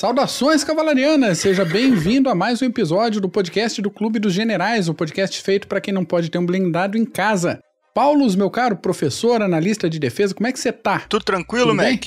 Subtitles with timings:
[0.00, 4.92] Saudações cavalarianas, seja bem-vindo a mais um episódio do podcast do Clube dos Generais, o
[4.92, 7.60] um podcast feito para quem não pode ter um blindado em casa.
[7.94, 11.00] Paulos, meu caro professor, analista de defesa, como é que você tá?
[11.00, 12.06] Tudo tranquilo, Tudo Mac?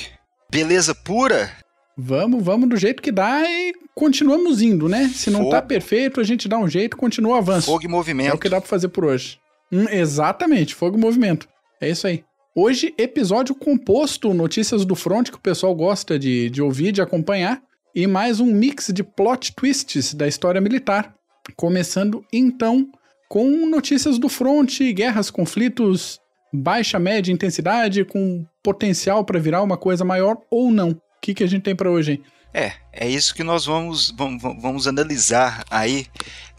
[0.51, 1.51] Beleza pura?
[1.95, 5.11] Vamos, vamos do jeito que dá e continuamos indo, né?
[5.13, 5.51] Se não tá Fogo.
[5.51, 7.67] tá perfeito, a gente dá um jeito, continua o avanço.
[7.67, 8.31] Fogo e movimento.
[8.31, 9.37] É o que dá pra fazer por hoje.
[9.71, 11.47] Hum, exatamente, fogo e movimento.
[11.79, 12.23] É isso aí.
[12.55, 17.61] Hoje, episódio composto, notícias do front que o pessoal gosta de, de ouvir, de acompanhar
[17.95, 21.13] e mais um mix de plot twists da história militar.
[21.55, 22.89] Começando então
[23.29, 26.19] com notícias do front, guerras, conflitos,
[26.51, 30.91] baixa, média intensidade, com potencial para virar uma coisa maior ou não.
[30.91, 32.13] O que, que a gente tem para hoje?
[32.13, 32.23] Hein?
[32.53, 36.05] É, é isso que nós vamos, vamos, vamos analisar aí,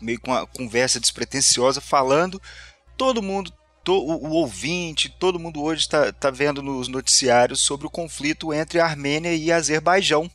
[0.00, 2.41] meio com uma conversa despretensiosa, falando.
[2.96, 3.52] Todo mundo,
[3.88, 8.84] o, ouvinte, todo mundo hoje está tá vendo nos noticiários sobre o conflito entre a
[8.84, 10.28] Armênia e Azerbaijão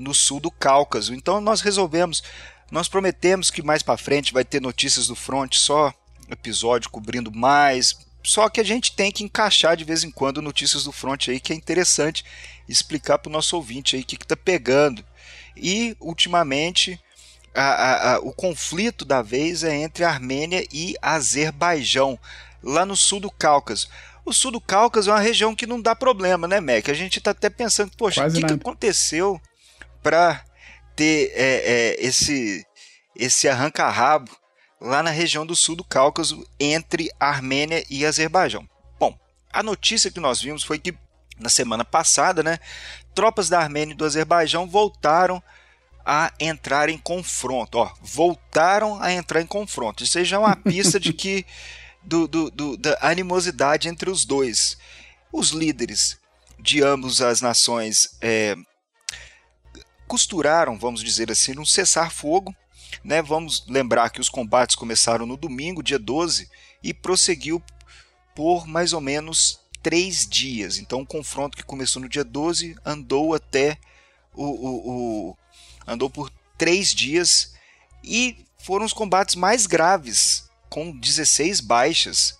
[0.00, 1.14] no sul do Cáucaso.
[1.14, 2.22] Então nós resolvemos,
[2.70, 5.92] nós prometemos que mais para frente vai ter notícias do front, só
[6.28, 7.96] episódio cobrindo mais.
[8.22, 11.40] Só que a gente tem que encaixar de vez em quando notícias do front aí
[11.40, 12.24] que é interessante
[12.68, 15.04] explicar para o nosso ouvinte aí o que está pegando.
[15.56, 17.00] E ultimamente
[17.54, 22.18] a, a, a, o conflito da vez é entre Armênia e Azerbaijão,
[22.62, 23.88] lá no sul do Cáucaso.
[24.24, 26.88] O sul do Cáucaso é uma região que não dá problema, né, Mac?
[26.88, 29.40] A gente está até pensando, poxa, o que, que, aconteceu
[30.02, 30.44] para
[30.96, 32.66] ter é, é, esse,
[33.16, 34.30] esse arranca-rabo
[34.80, 38.66] lá na região do sul do Cáucaso, entre Armênia e Azerbaijão.
[38.98, 39.16] Bom,
[39.52, 40.94] a notícia que nós vimos foi que
[41.38, 42.58] na semana passada, né,
[43.14, 45.42] tropas da Armênia e do Azerbaijão voltaram
[46.04, 47.78] a entrar em confronto.
[47.78, 50.02] Ó, voltaram a entrar em confronto.
[50.02, 51.44] Isso já é uma pista de que
[52.02, 54.78] do, do, do, da animosidade entre os dois.
[55.32, 56.18] Os líderes
[56.58, 58.56] de ambas as nações é,
[60.10, 62.52] costuraram, vamos dizer assim, um cessar-fogo.
[63.04, 63.22] Né?
[63.22, 66.50] Vamos lembrar que os combates começaram no domingo, dia 12,
[66.82, 67.62] e prosseguiu
[68.34, 70.78] por mais ou menos três dias.
[70.78, 73.78] Então, o confronto que começou no dia 12 andou até
[74.34, 75.36] o, o, o
[75.86, 76.28] andou por
[76.58, 77.54] três dias
[78.02, 82.36] e foram os combates mais graves, com 16 baixas,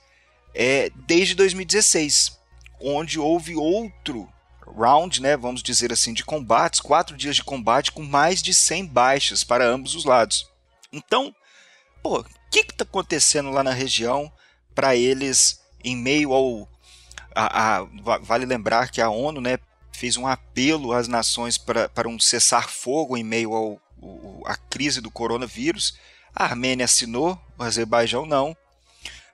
[0.53, 2.37] é, desde 2016,
[2.81, 4.29] onde houve outro
[4.77, 8.87] round, né, vamos dizer assim, de combates, quatro dias de combate com mais de 100
[8.87, 10.49] baixas para ambos os lados.
[10.93, 11.35] Então,
[12.03, 14.33] pô, o que está acontecendo lá na região
[14.75, 16.69] para eles, em meio ao.
[17.35, 17.89] A, a,
[18.23, 19.59] vale lembrar que a ONU né,
[19.93, 23.81] fez um apelo às nações para, um cessar-fogo em meio ao,
[24.47, 25.97] à crise do coronavírus.
[26.35, 28.57] A Armênia assinou, o Azerbaijão não.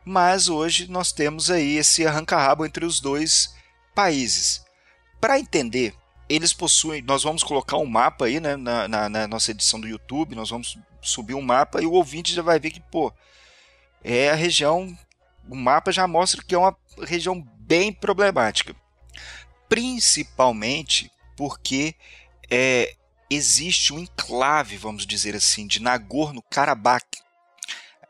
[0.04, 3.54] Mas hoje nós temos aí esse arranca-rabo entre os dois
[3.94, 4.65] países.
[5.20, 5.94] Para entender,
[6.28, 7.02] eles possuem.
[7.02, 10.34] Nós vamos colocar um mapa aí, né, na, na, na, nossa edição do YouTube.
[10.34, 13.12] Nós vamos subir um mapa e o ouvinte já vai ver que, pô,
[14.02, 14.96] é a região.
[15.48, 18.74] O mapa já mostra que é uma região bem problemática.
[19.68, 21.94] Principalmente porque
[22.50, 22.94] é,
[23.30, 27.06] existe um enclave, vamos dizer assim, de Nagorno-Karabakh,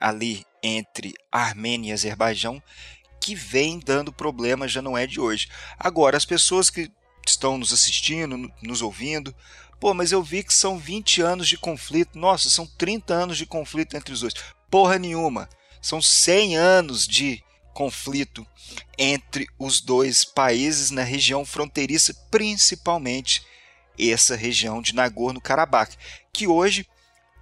[0.01, 2.63] ali entre Armênia e Azerbaijão,
[3.21, 5.49] que vem dando problema, já não é de hoje.
[5.79, 6.91] Agora, as pessoas que
[7.31, 9.35] estão nos assistindo, nos ouvindo,
[9.81, 13.47] pô, mas eu vi que são 20 anos de conflito, nossa, são 30 anos de
[13.47, 14.35] conflito entre os dois.
[14.71, 15.49] Porra nenhuma,
[15.81, 17.43] são 100 anos de
[17.73, 18.47] conflito
[18.99, 23.45] entre os dois países na região fronteiriça, principalmente
[23.99, 25.97] essa região de Nagorno-Karabakh,
[26.33, 26.87] que hoje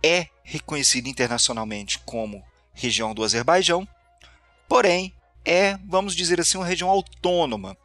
[0.03, 3.89] é reconhecida internacionalmente como região do Azerbaijão,
[4.69, 5.15] porém
[5.45, 7.77] é, vamos dizer assim, uma região autônoma.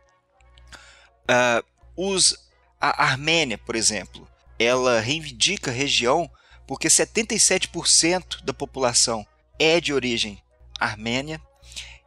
[1.24, 1.64] Uh,
[2.02, 2.34] os,
[2.80, 4.25] a Armênia, por exemplo,
[4.57, 6.31] ela reivindica a região
[6.66, 9.28] porque 77% da população
[9.60, 10.42] é de origem
[10.80, 11.42] armênia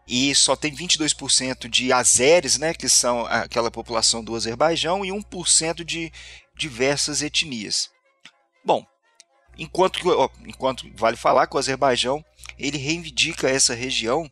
[0.09, 5.85] e só tem 22% de azeres, né, que são aquela população do Azerbaijão, e 1%
[5.85, 6.11] de
[6.57, 7.91] diversas etnias.
[8.65, 8.87] Bom,
[9.59, 10.01] enquanto,
[10.47, 12.25] enquanto vale falar que o Azerbaijão
[12.59, 14.31] ele reivindica essa região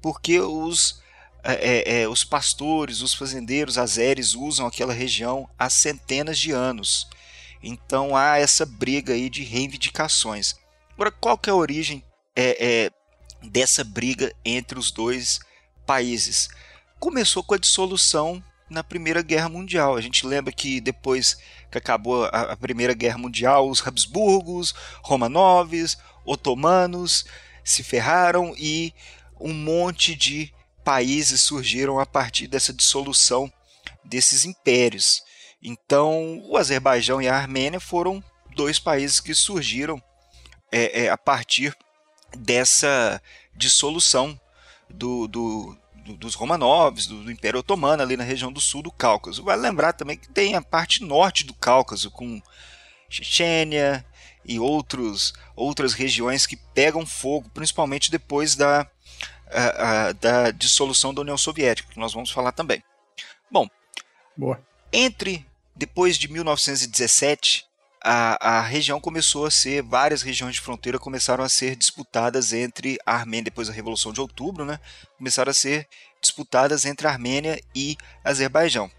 [0.00, 1.01] porque os,
[1.42, 7.08] é, é, é, os pastores, os fazendeiros azeres usam aquela região há centenas de anos.
[7.62, 10.54] Então há essa briga aí de reivindicações.
[10.94, 12.04] Agora, qual que é a origem
[12.36, 12.90] é, é,
[13.42, 15.40] dessa briga entre os dois
[15.86, 16.48] países?
[17.00, 19.96] Começou com a dissolução na Primeira Guerra Mundial.
[19.96, 21.36] A gente lembra que depois
[21.70, 27.24] que acabou a, Primeira Guerra Mundial, os Habsburgos, Romanovs, otomanos
[27.64, 28.94] se ferraram e
[29.40, 30.52] um monte de
[30.84, 33.52] países surgiram a partir dessa dissolução
[34.04, 35.22] desses impérios.
[35.62, 38.22] Então, o Azerbaijão e a Armênia foram
[38.54, 40.02] dois países que surgiram
[40.70, 41.76] é, é, a partir
[42.36, 43.22] dessa
[43.54, 44.38] dissolução
[44.88, 49.44] do, do, do, dos Romanovs, do, Império Otomano, ali na região do sul do Cáucaso.
[49.44, 52.42] Vale lembrar também que tem a parte norte do Cáucaso, com
[53.08, 54.04] Chechênia
[54.44, 58.88] e outros, outras regiões que pegam fogo, principalmente depois da,
[59.52, 62.82] a, a, da dissolução da União Soviética, que nós vamos falar também.
[63.50, 63.68] Bom,
[64.36, 64.60] Boa.
[64.92, 67.66] entre depois de 1917,
[68.02, 72.98] a, a região começou a ser, várias regiões de fronteira começaram a ser disputadas entre
[73.06, 74.80] a Armênia, depois da Revolução de Outubro, né,
[75.16, 75.88] começaram a ser
[76.20, 78.90] disputadas entre a Armênia e Azerbaijão.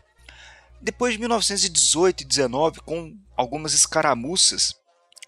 [0.81, 4.75] Depois de 1918 e 19, com algumas escaramuças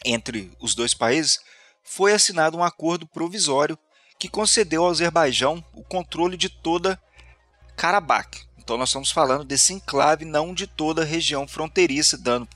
[0.03, 1.39] entre os dois países,
[1.83, 3.77] foi assinado um acordo provisório
[4.17, 6.99] que concedeu ao Azerbaijão o controle de toda
[7.75, 8.45] Karabakh.
[8.57, 12.47] Então nós estamos falando desse enclave, não de toda a região fronteiriça, dando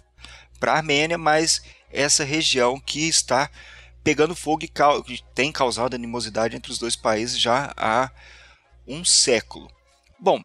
[0.60, 1.62] para a Armênia, mas
[1.92, 3.50] essa região que está
[4.04, 8.10] pegando fogo e que tem causado animosidade entre os dois países já há
[8.88, 9.72] um século.
[10.20, 10.42] Bom,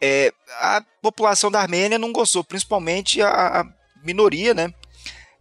[0.00, 3.66] é, a população da Armênia não gostou, principalmente a, a
[4.02, 4.72] minoria, né,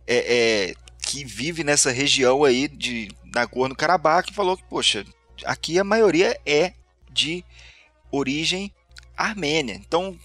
[0.08, 0.74] é, é,
[1.06, 5.06] que vive nessa região aí de Nagorno-Karabakh, que falou que, poxa,
[5.46, 6.74] aqui a maioria é
[7.12, 7.44] de
[8.12, 8.74] origem
[9.16, 9.74] armênia.
[9.76, 10.18] Então,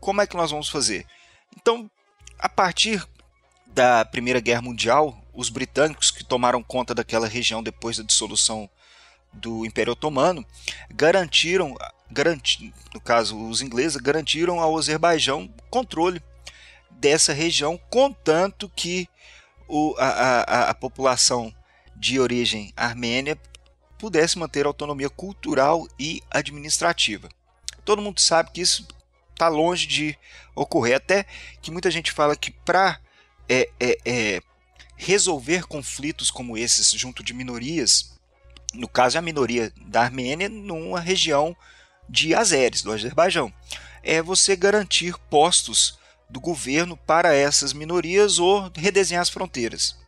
[0.00, 1.06] como é que nós vamos fazer?
[1.56, 1.90] Então,
[2.38, 3.06] a partir
[3.66, 8.68] da Primeira Guerra Mundial, os britânicos que tomaram conta daquela região depois da dissolução
[9.32, 10.44] do Império Otomano
[10.90, 11.74] garantiram,
[12.10, 16.22] garanti, no caso os ingleses, garantiram ao Azerbaijão controle
[16.90, 19.08] dessa região, contanto que
[19.66, 21.52] o, a, a, a população
[22.02, 23.38] de origem armênia
[23.96, 27.28] pudesse manter autonomia cultural e administrativa.
[27.84, 28.84] Todo mundo sabe que isso
[29.30, 30.18] está longe de
[30.52, 31.24] ocorrer, até
[31.62, 32.98] que muita gente fala que para
[33.48, 34.42] é, é, é,
[34.96, 38.18] resolver conflitos como esses junto de minorias,
[38.74, 41.56] no caso é a minoria da Armênia, numa região
[42.08, 43.54] de Azeres, do Azerbaijão,
[44.02, 50.01] é você garantir postos do governo para essas minorias ou redesenhar as fronteiras.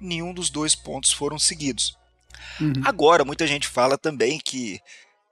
[0.00, 1.96] Nenhum dos dois pontos foram seguidos.
[2.60, 2.72] Uhum.
[2.84, 4.80] Agora, muita gente fala também que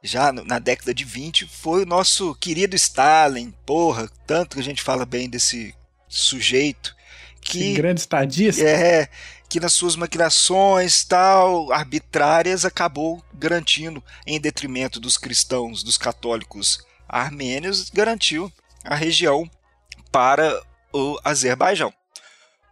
[0.02, 4.82] já na década de 20 foi o nosso querido Stalin, porra, tanto que a gente
[4.82, 5.74] fala bem desse
[6.08, 6.96] sujeito
[7.40, 8.62] que grande estadista.
[8.62, 9.08] É,
[9.48, 17.90] que nas suas maquinações tal arbitrárias acabou garantindo em detrimento dos cristãos, dos católicos armênios,
[17.90, 18.52] garantiu
[18.84, 19.50] a região
[20.12, 20.62] para
[20.92, 21.92] o Azerbaijão.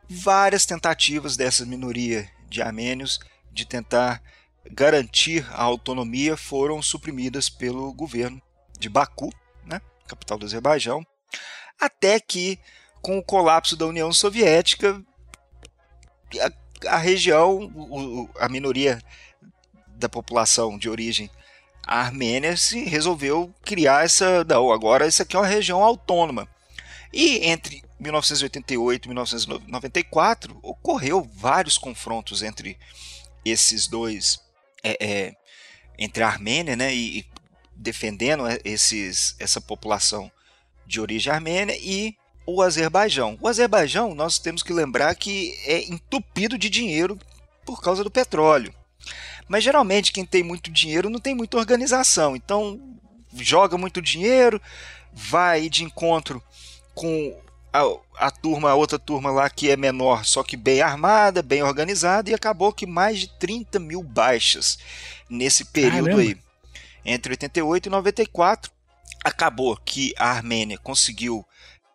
[0.09, 3.19] Várias tentativas dessa minoria de armênios
[3.51, 4.23] de tentar
[4.71, 8.41] garantir a autonomia foram suprimidas pelo governo
[8.79, 9.33] de Baku,
[9.65, 11.05] né, capital do Azerbaijão,
[11.81, 12.59] até que
[13.01, 15.01] com o colapso da União Soviética,
[16.41, 19.01] a, a região, o, a minoria
[19.89, 21.31] da população de origem
[21.87, 24.45] armênia se resolveu criar essa.
[24.45, 26.49] Não, agora isso aqui é uma região autônoma.
[27.13, 32.79] E entre 1988 e 1994 ocorreu vários confrontos entre
[33.45, 34.41] esses dois,
[34.83, 35.37] é, é,
[35.99, 37.27] entre a Armênia né, e, e
[37.75, 40.31] defendendo esses, essa população
[40.87, 42.17] de origem armênia e
[42.47, 43.37] o Azerbaijão.
[43.41, 47.19] O Azerbaijão, nós temos que lembrar que é entupido de dinheiro
[47.65, 48.73] por causa do petróleo.
[49.49, 52.37] Mas geralmente quem tem muito dinheiro não tem muita organização.
[52.37, 52.81] Então
[53.35, 54.61] joga muito dinheiro,
[55.13, 56.43] vai de encontro
[56.95, 57.37] com
[57.77, 61.63] a, a, turma, a outra turma lá que é menor, só que bem armada, bem
[61.63, 64.79] organizada, e acabou que mais de 30 mil baixas
[65.29, 66.23] nesse período Caramba.
[66.23, 66.39] aí.
[67.05, 68.71] Entre 88 e 94,
[69.23, 71.47] acabou que a Armênia conseguiu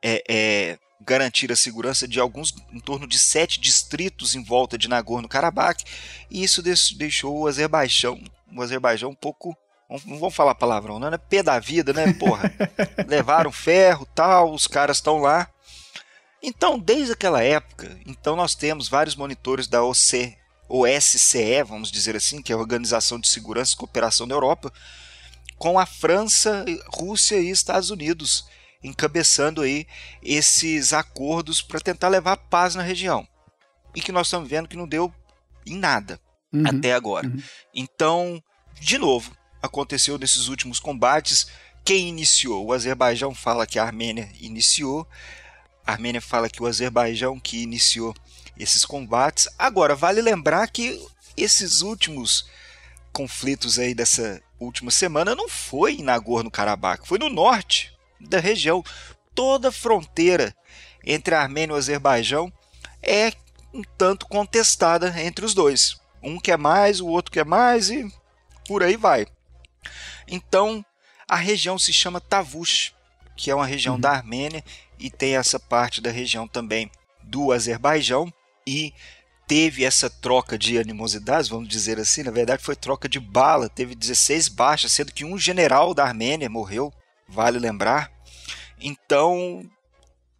[0.01, 4.87] é, é, garantir a segurança de alguns, em torno de sete distritos em volta de
[4.87, 5.83] Nagorno-Karabakh,
[6.29, 8.21] e isso deixou o Azerbaijão,
[8.55, 9.57] o Azerbaijão um pouco
[10.05, 12.49] não vamos falar palavrão, não é pé da vida, né, porra?
[13.07, 15.49] Levaram ferro, tal, os caras estão lá.
[16.41, 20.35] Então, desde aquela época, então nós temos vários monitores da OC,
[20.67, 24.73] OSCE, vamos dizer assim, que é a Organização de Segurança e Cooperação da Europa,
[25.57, 28.45] com a França, Rússia e Estados Unidos
[28.83, 29.85] encabeçando aí
[30.23, 33.27] esses acordos para tentar levar paz na região.
[33.93, 35.13] E que nós estamos vendo que não deu
[35.65, 36.19] em nada
[36.51, 37.27] uhum, até agora.
[37.27, 37.41] Uhum.
[37.73, 38.43] Então,
[38.79, 41.47] de novo, aconteceu nesses últimos combates.
[41.85, 42.65] Quem iniciou?
[42.65, 45.07] O Azerbaijão fala que a Armênia iniciou.
[45.85, 48.15] A Armênia fala que o Azerbaijão que iniciou
[48.57, 49.47] esses combates.
[49.57, 51.03] Agora, vale lembrar que
[51.35, 52.49] esses últimos
[53.11, 58.83] conflitos aí dessa última semana não foi em Nagorno-Karabakh, foi no norte da região.
[59.33, 60.53] toda a fronteira
[61.05, 62.51] entre a Armênia e o Azerbaijão
[63.01, 63.31] é
[63.73, 65.99] um tanto contestada entre os dois.
[66.21, 68.11] Um quer mais, o outro quer mais e
[68.67, 69.25] por aí vai.
[70.27, 70.85] Então,
[71.27, 72.93] a região se chama Tavush,
[73.35, 74.01] que é uma região uhum.
[74.01, 74.63] da Armênia
[75.01, 76.89] e tem essa parte da região também
[77.23, 78.31] do Azerbaijão
[78.65, 78.93] e
[79.47, 83.95] teve essa troca de animosidades, vamos dizer assim, na verdade foi troca de bala, teve
[83.95, 86.93] 16 baixas, sendo que um general da Armênia morreu,
[87.27, 88.09] vale lembrar.
[88.79, 89.61] Então,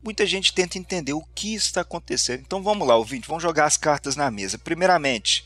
[0.04, 2.40] muita gente tenta entender o que está acontecendo.
[2.40, 4.58] Então vamos lá, ouvinte, vamos jogar as cartas na mesa.
[4.58, 5.44] Primeiramente,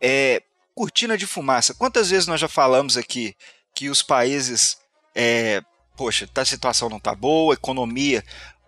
[0.00, 0.42] é,
[0.74, 1.74] cortina de fumaça.
[1.74, 3.34] Quantas vezes nós já falamos aqui
[3.74, 4.76] que os países,
[5.14, 5.62] é,
[5.96, 8.24] poxa, a situação não está boa, economia,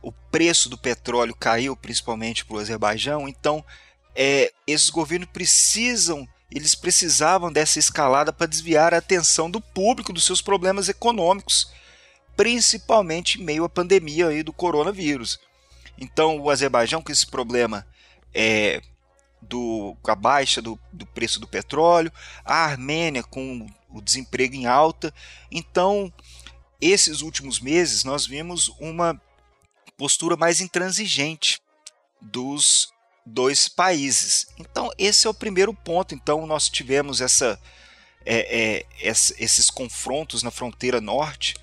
[0.06, 3.28] o preço do petróleo caiu, principalmente para o Azerbaijão.
[3.28, 3.64] Então,
[4.14, 10.24] é, esses governos precisam, eles precisavam dessa escalada para desviar a atenção do público dos
[10.24, 11.70] seus problemas econômicos
[12.36, 15.40] principalmente em meio à pandemia aí do coronavírus.
[15.98, 17.86] Então, o Azerbaijão com esse problema
[18.34, 18.82] é,
[19.40, 22.12] do, com a baixa do, do preço do petróleo,
[22.44, 25.12] a Armênia com o desemprego em alta.
[25.50, 26.12] Então,
[26.78, 29.18] esses últimos meses nós vimos uma
[29.96, 31.60] postura mais intransigente
[32.20, 32.92] dos
[33.24, 34.46] dois países.
[34.58, 36.14] Então, esse é o primeiro ponto.
[36.14, 37.58] Então, nós tivemos essa,
[38.24, 41.54] é, é, esses confrontos na fronteira norte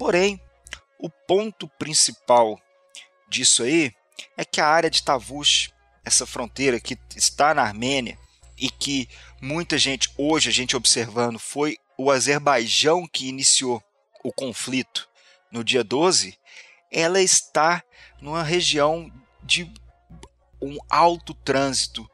[0.00, 0.40] Porém,
[0.98, 2.58] o ponto principal
[3.28, 3.92] disso aí
[4.34, 5.70] é que a área de Tavush,
[6.02, 8.18] essa fronteira que está na Armênia
[8.56, 9.06] e que
[9.42, 13.82] muita gente hoje a gente observando foi o Azerbaijão que iniciou
[14.24, 15.06] o conflito
[15.52, 16.38] no dia 12,
[16.90, 17.82] ela está
[18.20, 19.10] numa região
[19.42, 19.70] de
[20.60, 22.08] um alto trânsito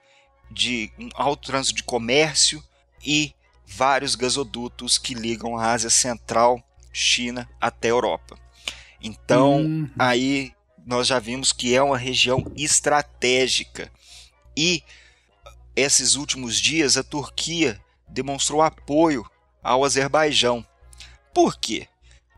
[0.50, 2.62] de um alto trânsito de comércio
[3.04, 3.34] e
[3.66, 8.38] vários gasodutos que ligam a Ásia Central China até Europa.
[9.02, 9.90] Então, uhum.
[9.98, 10.52] aí
[10.86, 13.92] nós já vimos que é uma região estratégica.
[14.56, 14.82] E
[15.74, 19.28] esses últimos dias a Turquia demonstrou apoio
[19.62, 20.66] ao Azerbaijão.
[21.34, 21.88] Por quê?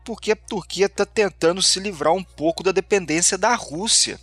[0.09, 4.19] Porque a Turquia está tentando se livrar um pouco da dependência da Rússia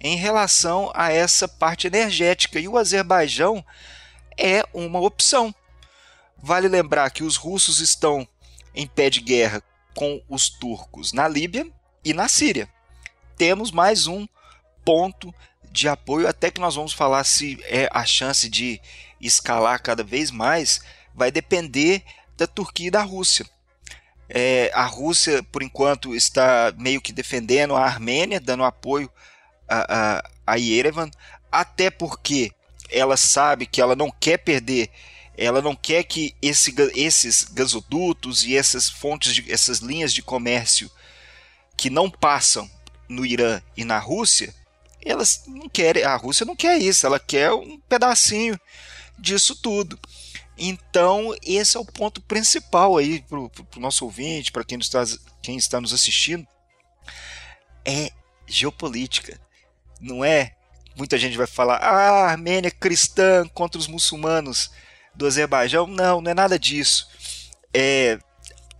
[0.00, 2.58] em relação a essa parte energética.
[2.58, 3.64] E o Azerbaijão
[4.36, 5.54] é uma opção.
[6.42, 8.26] Vale lembrar que os russos estão
[8.74, 9.62] em pé de guerra
[9.94, 11.64] com os turcos na Líbia
[12.04, 12.68] e na Síria.
[13.36, 14.26] Temos mais um
[14.84, 15.32] ponto
[15.70, 18.80] de apoio, até que nós vamos falar se é a chance de
[19.20, 20.80] escalar cada vez mais,
[21.14, 22.02] vai depender
[22.36, 23.48] da Turquia e da Rússia.
[24.28, 29.10] É, a Rússia, por enquanto, está meio que defendendo a Armênia, dando apoio
[29.66, 31.10] a, a, a Yerevan,
[31.50, 32.52] até porque
[32.90, 34.90] ela sabe que ela não quer perder
[35.38, 40.90] ela não quer que esse, esses gasodutos e essas fontes, de, essas linhas de comércio
[41.76, 42.68] que não passam
[43.08, 44.52] no Irã e na Rússia,
[45.00, 48.60] elas não querem, a Rússia não quer isso, ela quer um pedacinho
[49.16, 49.96] disso tudo.
[50.58, 55.04] Então, esse é o ponto principal aí para o nosso ouvinte, para quem, está,
[55.42, 56.46] quem está nos assistindo,
[57.84, 58.10] é
[58.46, 59.40] geopolítica.
[60.00, 60.54] Não é?
[60.96, 64.70] Muita gente vai falar, ah, a Armênia é cristã contra os muçulmanos
[65.14, 65.86] do Azerbaijão.
[65.86, 67.08] Não, não é nada disso.
[67.72, 68.18] É,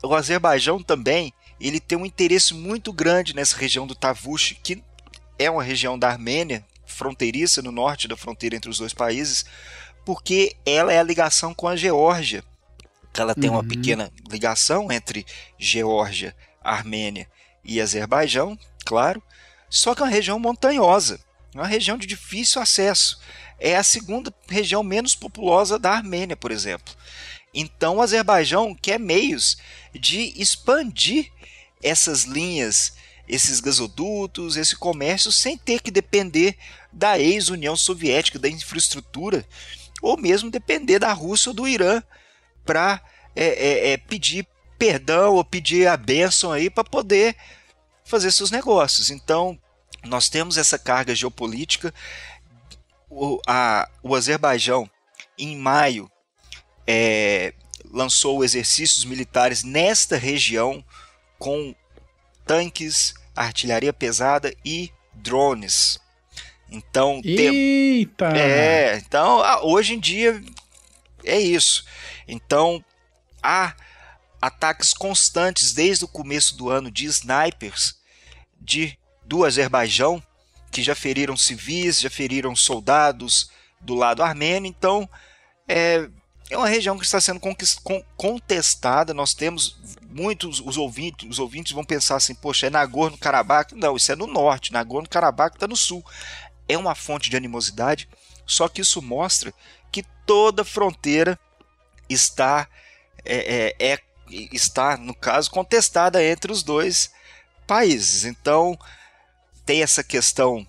[0.03, 4.83] o Azerbaijão também ele tem um interesse muito grande nessa região do Tavush, que
[5.39, 9.45] é uma região da Armênia, fronteiriça no norte da fronteira entre os dois países,
[10.05, 12.43] porque ela é a ligação com a Geórgia.
[13.17, 13.57] Ela tem uhum.
[13.57, 15.27] uma pequena ligação entre
[15.59, 17.29] Geórgia, Armênia
[17.65, 19.23] e Azerbaijão, claro,
[19.69, 21.19] só que é uma região montanhosa,
[21.55, 23.19] uma região de difícil acesso
[23.59, 26.95] é a segunda região menos populosa da Armênia, por exemplo.
[27.53, 29.59] Então o Azerbaijão quer meios
[29.93, 31.31] de expandir
[31.83, 32.93] essas linhas,
[33.29, 36.57] esses gasodutos, esse comércio, sem ter que depender
[36.93, 39.45] da ex-União Soviética, da infraestrutura,
[40.03, 42.03] ou mesmo depender da Rússia ou do Irã
[42.65, 43.01] para
[43.35, 44.47] é, é, é, pedir
[44.79, 47.37] perdão ou pedir a bênção aí para poder
[48.05, 49.11] fazer seus negócios.
[49.11, 49.59] Então,
[50.05, 51.93] nós temos essa carga geopolítica
[53.11, 54.89] o, a, o Azerbaijão,
[55.39, 56.11] em maio,
[56.87, 57.55] é,
[57.91, 60.85] lançou exercícios militares nesta região
[61.39, 61.75] com
[62.45, 65.99] tanques, artilharia pesada e drones.
[66.71, 68.33] Então, Eita!
[68.33, 70.43] Tem, é, então hoje em dia
[71.25, 71.85] é isso.
[72.27, 72.85] Então,
[73.43, 73.75] há
[74.41, 77.97] ataques constantes desde o começo do ano de snipers
[78.61, 80.23] de do Azerbaijão
[80.71, 84.69] que já feriram civis, já feriram soldados do lado armênio.
[84.69, 85.09] Então,
[85.67, 86.09] é,
[86.51, 87.41] é uma região que está sendo
[88.17, 89.13] contestada.
[89.13, 93.73] Nós temos muitos os ouvintes, os ouvintes vão pensar assim, poxa, é Nagorno-Karabakh?
[93.75, 96.05] Não, isso é no norte, Nagorno-Karabakh está no sul.
[96.69, 98.09] É uma fonte de animosidade,
[98.47, 99.53] só que isso mostra
[99.91, 101.39] que toda fronteira
[102.09, 102.69] está
[103.25, 103.99] é, é, é
[104.53, 107.11] está, no caso, contestada entre os dois
[107.67, 108.25] países.
[108.25, 108.79] Então,
[109.65, 110.67] tem essa questão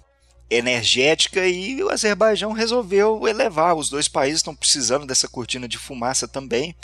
[0.49, 3.75] energética e o Azerbaijão resolveu elevar.
[3.75, 6.75] Os dois países estão precisando dessa cortina de fumaça também,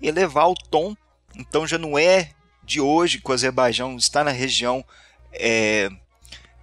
[0.00, 0.96] elevar o tom.
[1.36, 2.30] Então já não é
[2.62, 4.84] de hoje que o Azerbaijão está na região
[5.32, 5.90] é,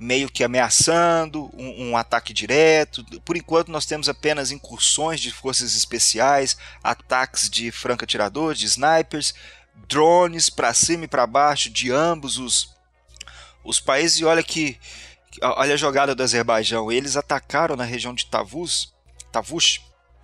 [0.02, 3.06] meio que ameaçando um, um, ataque direto.
[3.22, 9.36] Por enquanto nós temos apenas incursões de forças especiais, ataques de franco-atiradores, de snipers,
[9.88, 12.76] drones para cima e para baixo de ambos os,
[13.64, 14.20] os países.
[14.20, 14.80] E olha que
[15.42, 16.92] Olha a jogada do Azerbaijão.
[16.92, 18.94] Eles atacaram na região de Tavuz,
[19.32, 19.82] Tavush,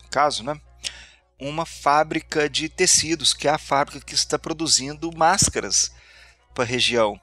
[0.09, 0.59] caso, né?
[1.39, 5.91] Uma fábrica de tecidos, que é a fábrica que está produzindo máscaras
[6.53, 7.19] para a região.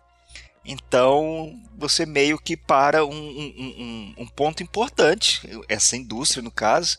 [0.64, 6.99] Então, você meio que para um, um, um, um, ponto importante, essa indústria no caso,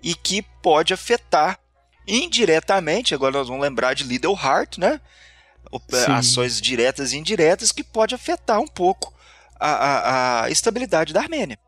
[0.00, 1.58] e que pode afetar
[2.06, 5.00] indiretamente, agora nós vamos lembrar de Lidl Heart, né?
[5.90, 6.12] Sim.
[6.12, 9.12] Ações diretas e indiretas que pode afetar um pouco
[9.58, 11.58] a, a, a estabilidade da Armênia.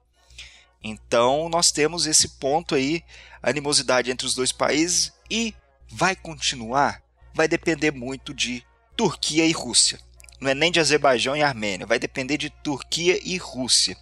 [0.82, 3.02] Então nós temos esse ponto aí,
[3.42, 5.54] animosidade entre os dois países e
[5.88, 8.62] vai continuar, vai depender muito de
[8.96, 9.98] Turquia e Rússia.
[10.44, 13.96] Não é nem de Azerbaijão e Armênia, vai depender de Turquia e Rússia.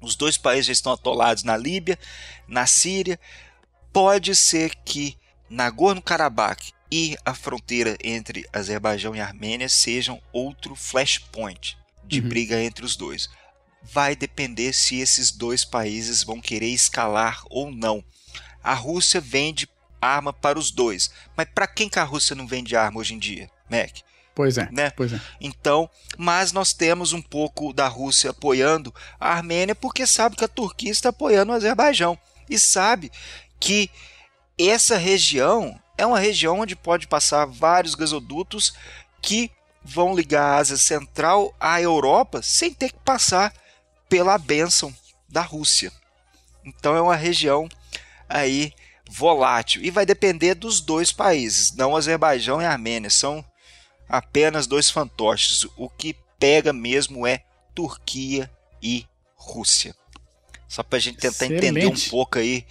[0.00, 1.98] Os dois países já estão atolados na Líbia,
[2.48, 3.20] na Síria.
[3.92, 5.14] Pode ser que
[5.50, 12.28] Nagorno-Karabakh e a fronteira entre Azerbaijão e Armênia sejam outro flashpoint de uhum.
[12.30, 13.28] briga entre os dois.
[13.82, 18.02] Vai depender se esses dois países vão querer escalar ou não.
[18.62, 19.68] A Rússia vende
[20.00, 23.18] arma para os dois, mas para quem que a Rússia não vende arma hoje em
[23.18, 23.98] dia, Mac?
[24.34, 24.90] Pois é, né?
[24.90, 25.20] pois é.
[25.40, 30.48] Então, mas nós temos um pouco da Rússia apoiando a Armênia porque sabe que a
[30.48, 32.18] Turquia está apoiando o Azerbaijão
[32.50, 33.12] e sabe
[33.60, 33.88] que
[34.58, 38.74] essa região é uma região onde pode passar vários gasodutos
[39.22, 39.50] que
[39.82, 43.54] vão ligar a Ásia Central à Europa sem ter que passar
[44.08, 44.94] pela bênção
[45.28, 45.92] da Rússia.
[46.64, 47.68] Então é uma região
[48.28, 48.72] aí
[49.08, 53.44] volátil e vai depender dos dois países, não Azerbaijão e Armênia, são
[54.08, 55.66] apenas dois fantoches.
[55.76, 58.50] O que pega mesmo é Turquia
[58.82, 59.94] e Rússia.
[60.68, 61.66] Só para a gente tentar Excelente.
[61.66, 62.66] entender um pouco aí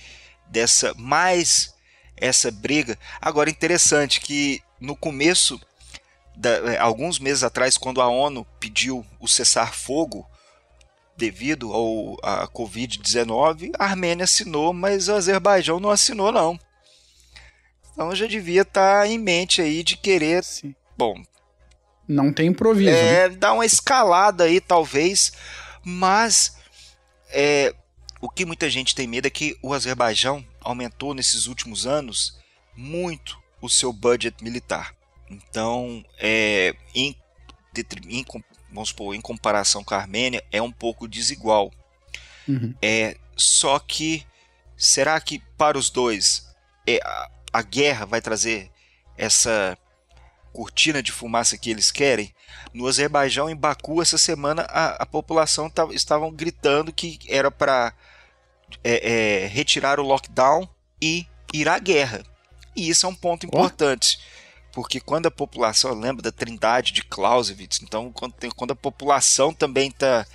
[0.48, 1.74] dessa mais
[2.16, 2.98] essa briga.
[3.22, 5.60] Agora interessante que no começo
[6.36, 10.28] da, é, alguns meses atrás, quando a ONU pediu o cessar-fogo
[11.16, 16.60] devido ao, à Covid-19, a Armênia assinou, mas o Azerbaijão não assinou, não.
[17.92, 20.44] Então já devia estar tá em mente aí de querer.
[20.44, 20.76] Sim.
[20.98, 21.22] Bom.
[22.08, 22.90] Não tem improviso.
[22.90, 23.36] É, né?
[23.36, 25.32] dar uma escalada aí, talvez.
[25.84, 26.58] Mas
[27.30, 27.74] é,
[28.22, 32.38] o que muita gente tem medo é que o Azerbaijão aumentou nesses últimos anos
[32.76, 34.96] muito o seu budget militar.
[35.30, 37.16] Então, é, em,
[38.08, 38.26] em,
[38.72, 41.72] vamos supor, em comparação com a Armênia, é um pouco desigual.
[42.48, 42.74] Uhum.
[42.82, 44.26] É, só que,
[44.78, 46.48] será que para os dois
[46.86, 48.70] é, a, a guerra vai trazer
[49.18, 49.78] essa
[50.54, 52.34] cortina de fumaça que eles querem?
[52.74, 57.94] No Azerbaijão, em Baku, essa semana, a, a população tava, estavam gritando que era para
[58.84, 60.70] é, é, retirar o lockdown
[61.02, 62.24] e ir à guerra.
[62.76, 64.20] E isso é um ponto importante.
[64.72, 69.54] Porque quando a população, lembra da trindade de Clausewitz, então quando, tem, quando a população
[69.54, 70.26] também está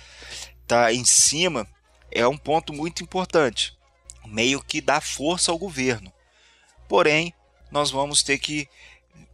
[0.65, 1.67] tá em cima,
[2.09, 3.77] é um ponto muito importante,
[4.25, 6.11] meio que dá força ao governo.
[6.87, 7.33] Porém,
[7.69, 8.67] nós vamos ter que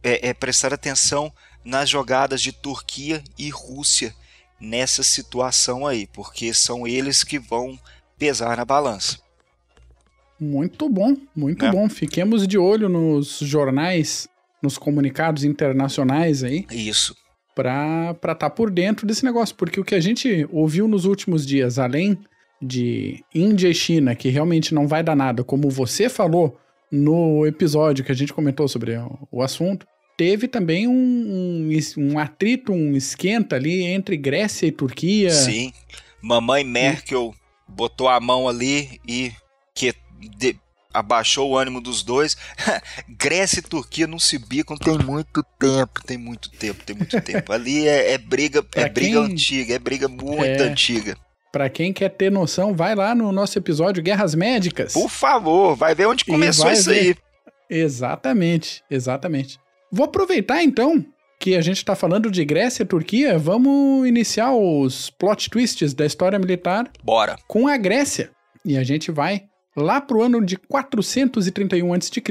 [0.02, 1.32] é, é, prestar atenção
[1.64, 4.14] nas jogadas de Turquia e Rússia
[4.60, 7.78] nessa situação aí, porque são eles que vão
[8.18, 9.18] pesar na balança.
[10.38, 11.70] Muito bom, muito é.
[11.70, 11.88] bom.
[11.88, 14.28] Fiquemos de olho nos jornais
[14.62, 16.66] nos comunicados internacionais aí.
[16.70, 17.16] Isso.
[17.54, 19.54] Para estar tá por dentro desse negócio.
[19.54, 22.18] Porque o que a gente ouviu nos últimos dias, além
[22.60, 26.58] de Índia e China, que realmente não vai dar nada, como você falou
[26.90, 28.94] no episódio que a gente comentou sobre
[29.30, 35.30] o assunto, teve também um, um, um atrito, um esquenta ali entre Grécia e Turquia.
[35.30, 35.72] Sim.
[36.22, 37.34] Mamãe Merkel
[37.68, 39.32] botou a mão ali e
[39.74, 39.94] que
[40.38, 40.56] de,
[40.92, 42.36] abaixou o ânimo dos dois.
[43.08, 47.52] Grécia e Turquia não se bicam tem muito tempo, tem muito tempo, tem muito tempo.
[47.52, 50.62] Ali é, é briga, é briga antiga, é briga muito é...
[50.62, 51.16] antiga.
[51.56, 54.92] Para quem quer ter noção, vai lá no nosso episódio Guerras Médicas.
[54.92, 56.98] Por favor, vai ver onde começou isso ver.
[56.98, 57.16] aí.
[57.70, 59.58] Exatamente, exatamente.
[59.90, 61.02] Vou aproveitar então
[61.40, 66.04] que a gente está falando de Grécia e Turquia, vamos iniciar os plot twists da
[66.04, 66.90] história militar.
[67.02, 67.38] Bora.
[67.48, 68.30] Com a Grécia.
[68.62, 72.22] E a gente vai lá pro ano de 431 a.C.,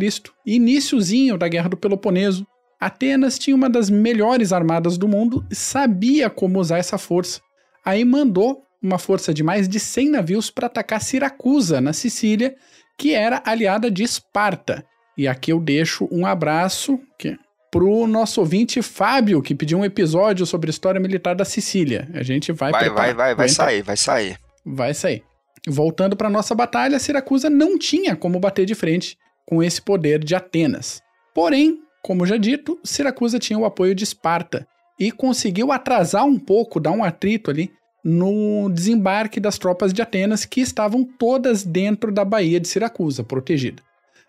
[0.46, 2.46] iníciozinho da Guerra do Peloponeso.
[2.80, 7.42] Atenas tinha uma das melhores armadas do mundo e sabia como usar essa força.
[7.84, 12.56] Aí mandou uma força de mais de 100 navios para atacar Siracusa, na Sicília,
[12.98, 14.86] que era aliada de Esparta.
[15.18, 17.38] E aqui eu deixo um abraço que,
[17.72, 22.08] pro nosso ouvinte Fábio, que pediu um episódio sobre a história militar da Sicília.
[22.14, 24.38] A gente vai Vai, vai, vai, vai sair, vai sair.
[24.64, 25.24] Vai sair.
[25.68, 29.18] Voltando para nossa batalha, Siracusa não tinha como bater de frente
[29.48, 31.02] com esse poder de Atenas.
[31.34, 34.68] Porém, como já dito, Siracusa tinha o apoio de Esparta
[35.00, 37.72] e conseguiu atrasar um pouco, dar um atrito ali
[38.06, 43.82] no desembarque das tropas de Atenas que estavam todas dentro da Baía de Siracusa, protegida.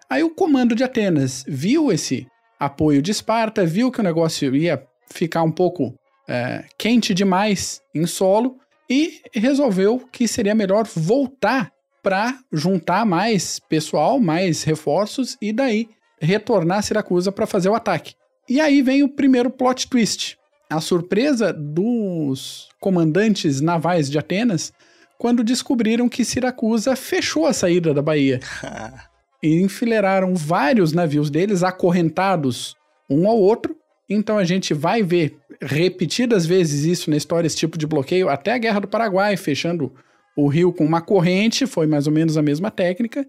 [0.09, 2.27] Aí o comando de Atenas viu esse
[2.59, 5.95] apoio de Esparta, viu que o negócio ia ficar um pouco
[6.27, 8.57] é, quente demais em solo
[8.89, 11.71] e resolveu que seria melhor voltar
[12.03, 15.87] para juntar mais pessoal, mais reforços e daí
[16.19, 18.15] retornar a Siracusa para fazer o ataque.
[18.49, 20.39] E aí vem o primeiro plot twist.
[20.69, 24.73] A surpresa dos comandantes navais de Atenas
[25.19, 28.41] quando descobriram que Siracusa fechou a saída da Bahia.
[29.43, 32.75] e enfileiraram vários navios deles acorrentados
[33.09, 33.77] um ao outro.
[34.09, 38.53] Então a gente vai ver repetidas vezes isso na história, esse tipo de bloqueio, até
[38.55, 39.93] a Guerra do Paraguai, fechando
[40.37, 43.27] o rio com uma corrente, foi mais ou menos a mesma técnica.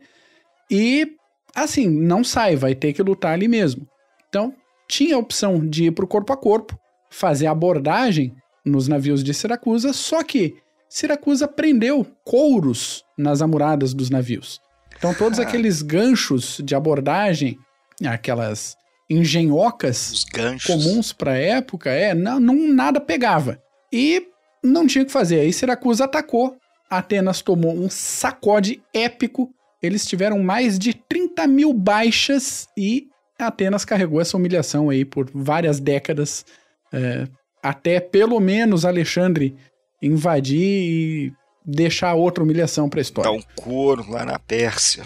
[0.70, 1.16] E
[1.56, 3.88] assim, não sai, vai ter que lutar ali mesmo.
[4.28, 4.54] Então,
[4.88, 6.78] tinha a opção de ir para o corpo a corpo,
[7.18, 10.56] fazer abordagem nos navios de Siracusa, só que
[10.88, 14.62] Siracusa prendeu couros nas amuradas dos navios.
[14.96, 17.58] Então, todos aqueles ganchos de abordagem,
[18.06, 18.76] aquelas
[19.10, 20.26] engenhocas
[20.66, 23.62] comuns para a época, é, não, não nada pegava.
[23.92, 24.28] E
[24.64, 25.40] não tinha o que fazer.
[25.40, 26.58] Aí Siracusa atacou.
[26.90, 29.50] Atenas tomou um sacode épico.
[29.82, 35.80] Eles tiveram mais de 30 mil baixas e Atenas carregou essa humilhação aí por várias
[35.80, 36.46] décadas,
[36.92, 37.28] é,
[37.62, 39.56] até pelo menos Alexandre
[40.02, 41.34] invadir e
[41.66, 43.32] deixar outra humilhação para a história.
[43.32, 45.06] Dar um couro lá na Pérsia.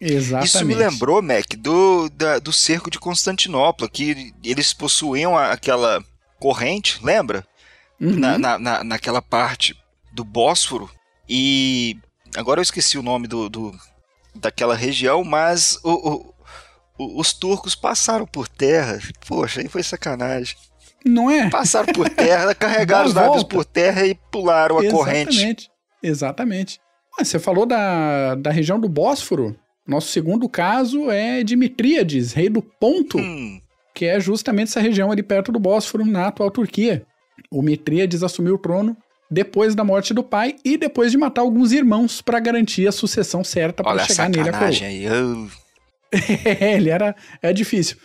[0.00, 0.46] Exatamente.
[0.46, 6.02] Isso me lembrou, Mac, do, da, do cerco de Constantinopla, que eles possuíam aquela
[6.38, 7.44] corrente, lembra?
[8.00, 8.16] Uhum.
[8.16, 9.76] Na, na, na, naquela parte
[10.12, 10.88] do Bósforo.
[11.28, 11.96] E
[12.36, 13.74] agora eu esqueci o nome do, do
[14.34, 16.32] daquela região, mas o,
[16.96, 19.00] o, os turcos passaram por terra.
[19.26, 20.56] Poxa, aí foi sacanagem.
[21.04, 21.48] Não é?
[21.48, 25.36] Passaram por terra, carregaram os navios por terra e pularam a Exatamente.
[25.36, 25.70] corrente.
[26.02, 26.80] Exatamente.
[27.18, 29.56] Ah, você falou da, da região do Bósforo.
[29.86, 33.58] Nosso segundo caso é Dimitríades, rei do Ponto, hum.
[33.94, 37.06] que é justamente essa região ali perto do Bósforo, na atual Turquia.
[37.50, 38.96] O Mitríades assumiu o trono
[39.30, 43.44] depois da morte do pai e depois de matar alguns irmãos para garantir a sucessão
[43.44, 44.68] certa para chegar nele a coroa.
[44.68, 45.48] Aí, eu...
[46.60, 47.96] ele era é difícil.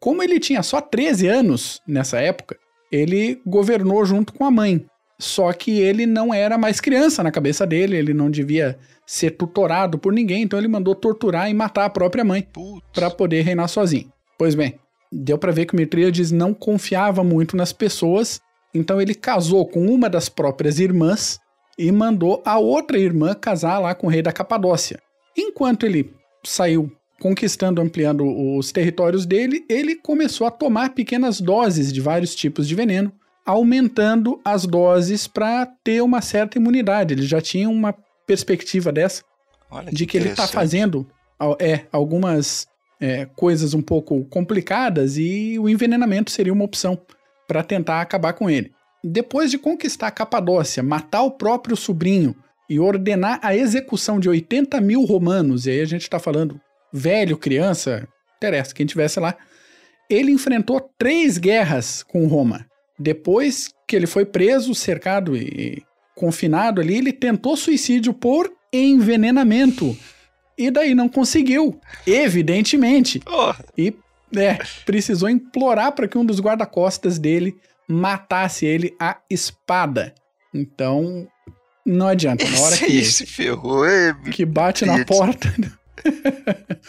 [0.00, 2.56] Como ele tinha só 13 anos nessa época,
[2.90, 4.86] ele governou junto com a mãe.
[5.18, 9.98] Só que ele não era mais criança na cabeça dele, ele não devia ser tutorado
[9.98, 12.46] por ninguém, então ele mandou torturar e matar a própria mãe
[12.94, 14.10] para poder reinar sozinho.
[14.38, 14.76] Pois bem,
[15.12, 18.40] deu para ver que o Mitríades não confiava muito nas pessoas,
[18.72, 21.38] então ele casou com uma das próprias irmãs
[21.78, 24.98] e mandou a outra irmã casar lá com o rei da Capadócia.
[25.36, 28.24] Enquanto ele saiu conquistando, ampliando
[28.56, 33.12] os territórios dele, ele começou a tomar pequenas doses de vários tipos de veneno
[33.44, 37.14] aumentando as doses para ter uma certa imunidade.
[37.14, 37.94] Ele já tinha uma
[38.26, 39.22] perspectiva dessa
[39.70, 41.06] Olha de que ele está fazendo
[41.58, 42.66] é, algumas
[43.00, 46.98] é, coisas um pouco complicadas e o envenenamento seria uma opção
[47.46, 48.72] para tentar acabar com ele.
[49.02, 52.34] Depois de conquistar a Capadócia, matar o próprio sobrinho
[52.68, 56.60] e ordenar a execução de 80 mil romanos, e aí a gente está falando
[56.92, 59.36] velho, criança, interessa, quem tivesse lá,
[60.08, 62.66] ele enfrentou três guerras com Roma.
[62.98, 65.82] Depois que ele foi preso, cercado e
[66.14, 69.96] confinado ali, ele tentou suicídio por envenenamento.
[70.58, 73.22] E daí não conseguiu, evidentemente.
[73.26, 73.54] Oh.
[73.78, 73.94] E
[74.36, 77.56] é, precisou implorar para que um dos guarda-costas dele
[77.88, 80.14] matasse ele a espada.
[80.52, 81.26] Então,
[81.86, 82.48] não adianta.
[82.48, 85.52] Na hora que, se ferrou, é, que bate na porta.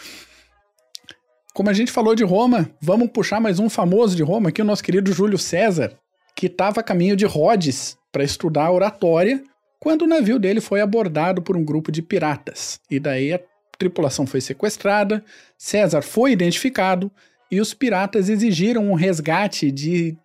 [1.54, 4.64] Como a gente falou de Roma, vamos puxar mais um famoso de Roma aqui, o
[4.64, 5.98] nosso querido Júlio César
[6.34, 9.42] que estava a caminho de Rhodes para estudar oratória,
[9.78, 12.80] quando o navio dele foi abordado por um grupo de piratas.
[12.90, 13.38] E daí
[13.78, 15.24] tripulação foi sequestrada,
[15.56, 17.10] César foi identificado
[17.50, 20.16] e os piratas exigiram um resgate de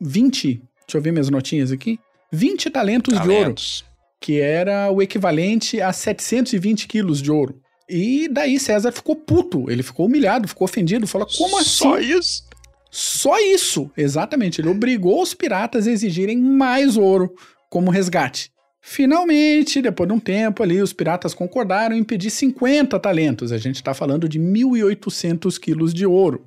[0.00, 1.98] 20, deixa eu ver minhas notinhas aqui,
[2.32, 3.78] 20 talentos, talentos.
[3.78, 7.60] de ouro, que era o equivalente a 720 quilos de ouro.
[7.88, 11.68] E daí César ficou puto, ele ficou humilhado, ficou ofendido, falou: como assim?
[11.68, 12.44] Só isso?
[12.90, 14.60] Só isso, exatamente.
[14.60, 17.34] Ele obrigou os piratas a exigirem mais ouro
[17.68, 18.50] como resgate.
[18.80, 23.50] Finalmente, depois de um tempo ali, os piratas concordaram em pedir 50 talentos.
[23.50, 26.46] A gente está falando de 1.800 quilos de ouro.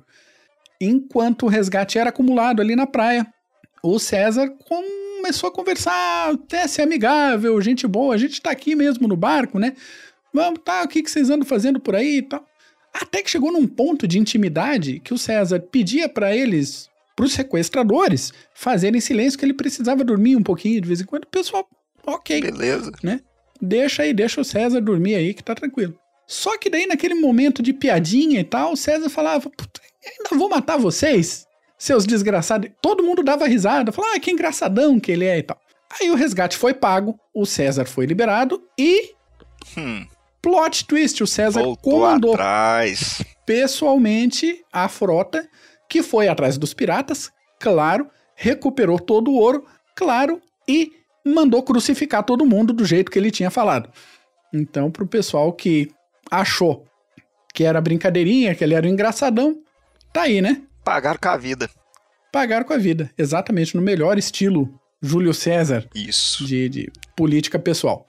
[0.80, 3.26] Enquanto o resgate era acumulado ali na praia,
[3.82, 9.06] o César começou a conversar, até ser amigável, gente boa, a gente está aqui mesmo
[9.06, 9.74] no barco, né?
[10.32, 12.44] Vamos, tá, o que, que vocês andam fazendo por aí e tal.
[12.92, 17.32] Até que chegou num ponto de intimidade que o César pedia para eles, para os
[17.32, 21.24] sequestradores, fazerem silêncio que ele precisava dormir um pouquinho de vez em quando.
[21.24, 21.68] O pessoal
[22.06, 22.40] Ok.
[22.40, 22.92] Beleza.
[23.02, 23.20] Né?
[23.60, 25.94] Deixa aí, deixa o César dormir aí que tá tranquilo.
[26.26, 29.50] Só que daí, naquele momento de piadinha e tal, o César falava:
[30.04, 32.70] ainda vou matar vocês, seus desgraçados.
[32.80, 35.60] Todo mundo dava risada, falava: ah, que engraçadão que ele é e tal.
[36.00, 39.12] Aí o resgate foi pago, o César foi liberado e.
[39.76, 40.06] Hum.
[40.42, 43.22] Plot twist: o César Voltou comandou atrás.
[43.46, 45.48] pessoalmente a frota
[45.88, 50.92] que foi atrás dos piratas, claro, recuperou todo o ouro, claro, e
[51.26, 53.90] mandou crucificar todo mundo do jeito que ele tinha falado.
[54.52, 55.90] Então, pro pessoal que
[56.30, 56.86] achou
[57.52, 59.56] que era brincadeirinha, que ele era um engraçadão,
[60.12, 60.62] tá aí, né?
[60.84, 61.68] Pagaram com a vida.
[62.32, 64.72] Pagaram com a vida, exatamente, no melhor estilo
[65.02, 65.88] Júlio César.
[65.94, 66.44] Isso.
[66.46, 68.06] De, de política pessoal.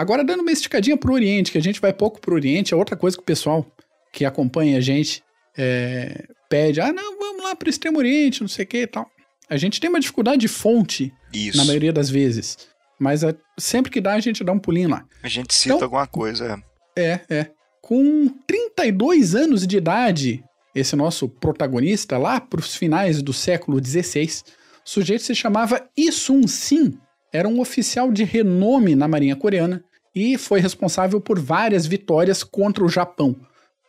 [0.00, 2.96] Agora, dando uma esticadinha pro Oriente, que a gente vai pouco pro Oriente, é outra
[2.96, 3.70] coisa que o pessoal
[4.10, 5.22] que acompanha a gente
[5.54, 6.80] é, pede.
[6.80, 9.06] Ah, não, vamos lá pro Extremo Oriente, não sei o que e tal.
[9.50, 11.58] A gente tem uma dificuldade de fonte Isso.
[11.58, 12.56] na maioria das vezes.
[12.98, 15.04] Mas é, sempre que dá, a gente dá um pulinho lá.
[15.22, 16.58] A gente cita então, alguma coisa.
[16.96, 17.50] É, é.
[17.82, 20.42] Com 32 anos de idade,
[20.74, 24.28] esse nosso protagonista, lá para os finais do século XVI,
[24.82, 26.98] o sujeito se chamava Yi Sun Sin.
[27.30, 29.84] Era um oficial de renome na Marinha Coreana
[30.14, 33.36] e foi responsável por várias vitórias contra o Japão.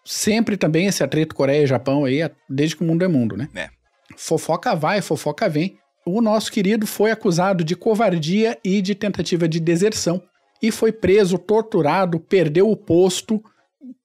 [0.03, 3.49] Sempre também esse atrito Coreia e Japão aí, desde que o mundo é mundo, né?
[3.55, 3.69] É.
[4.17, 5.77] Fofoca vai, fofoca vem.
[6.05, 10.21] O nosso querido foi acusado de covardia e de tentativa de deserção
[10.61, 13.43] e foi preso, torturado, perdeu o posto,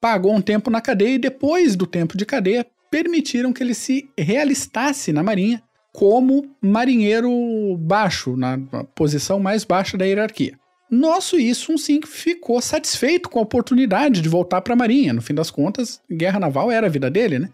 [0.00, 4.08] pagou um tempo na cadeia e depois do tempo de cadeia permitiram que ele se
[4.16, 7.30] realistasse na marinha como marinheiro
[7.78, 8.58] baixo, na
[8.94, 10.58] posição mais baixa da hierarquia.
[10.90, 15.12] Nosso Issun sim ficou satisfeito com a oportunidade de voltar para a marinha.
[15.12, 17.50] No fim das contas, guerra naval era a vida dele, né?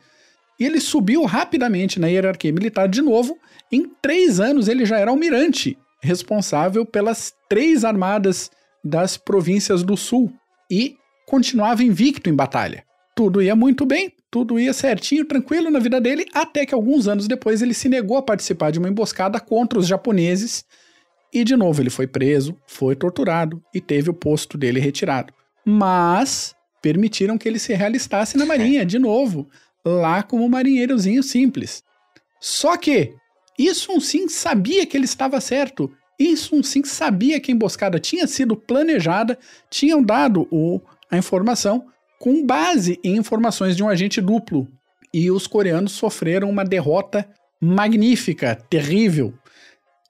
[0.60, 3.38] E ele subiu rapidamente na hierarquia militar de novo.
[3.70, 8.50] Em três anos, ele já era almirante, responsável pelas três armadas
[8.84, 10.30] das províncias do sul
[10.70, 12.84] e continuava invicto em batalha.
[13.14, 17.26] Tudo ia muito bem, tudo ia certinho, tranquilo na vida dele, até que alguns anos
[17.26, 20.64] depois ele se negou a participar de uma emboscada contra os japoneses
[21.32, 25.32] e de novo ele foi preso, foi torturado e teve o posto dele retirado.
[25.64, 29.48] Mas permitiram que ele se realistasse na marinha de novo,
[29.84, 31.82] lá como marinheirozinho simples.
[32.40, 33.14] Só que
[33.58, 35.90] isso sim sabia que ele estava certo.
[36.18, 39.38] Isso sim sabia que a emboscada tinha sido planejada,
[39.70, 41.86] tinham dado o, a informação
[42.18, 44.68] com base em informações de um agente duplo.
[45.12, 47.28] E os coreanos sofreram uma derrota
[47.60, 49.34] magnífica, terrível.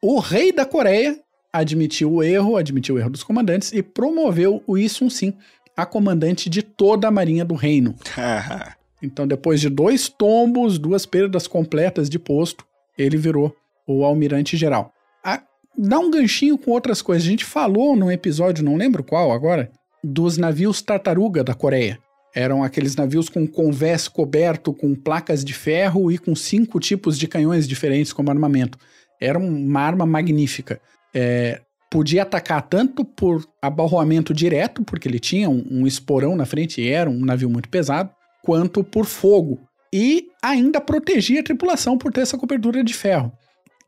[0.04, 1.16] O rei da Coreia
[1.52, 5.32] admitiu o erro, admitiu o erro dos comandantes e promoveu o Isun Sin
[5.76, 7.94] a comandante de toda a marinha do reino.
[9.04, 12.64] Então, depois de dois tombos, duas perdas completas de posto,
[12.96, 13.52] ele virou
[13.84, 14.94] o almirante geral.
[15.24, 15.42] A,
[15.76, 17.26] dá um ganchinho com outras coisas.
[17.26, 19.72] A gente falou num episódio, não lembro qual agora,
[20.04, 21.98] dos navios tartaruga da Coreia.
[22.32, 27.26] Eram aqueles navios com convés coberto com placas de ferro e com cinco tipos de
[27.26, 28.78] canhões diferentes como armamento.
[29.24, 30.80] Era uma arma magnífica.
[31.14, 36.80] É, podia atacar tanto por abarroamento direto, porque ele tinha um, um esporão na frente
[36.80, 38.10] e era um navio muito pesado,
[38.42, 39.60] quanto por fogo.
[39.92, 43.30] E ainda protegia a tripulação por ter essa cobertura de ferro.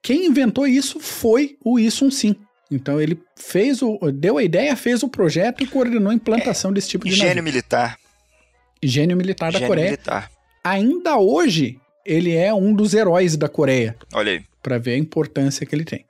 [0.02, 2.36] Quem inventou isso foi o Isun Sim.
[2.70, 6.74] Então ele fez o, deu a ideia, fez o projeto e coordenou a implantação é,
[6.74, 7.96] desse tipo de gênio militar.
[8.82, 9.90] Gênio militar da gênio Coreia.
[9.92, 10.30] Militar.
[10.62, 13.96] Ainda hoje ele é um dos heróis da Coreia.
[14.12, 14.44] Olha aí.
[14.62, 16.04] Para ver a importância que ele tem.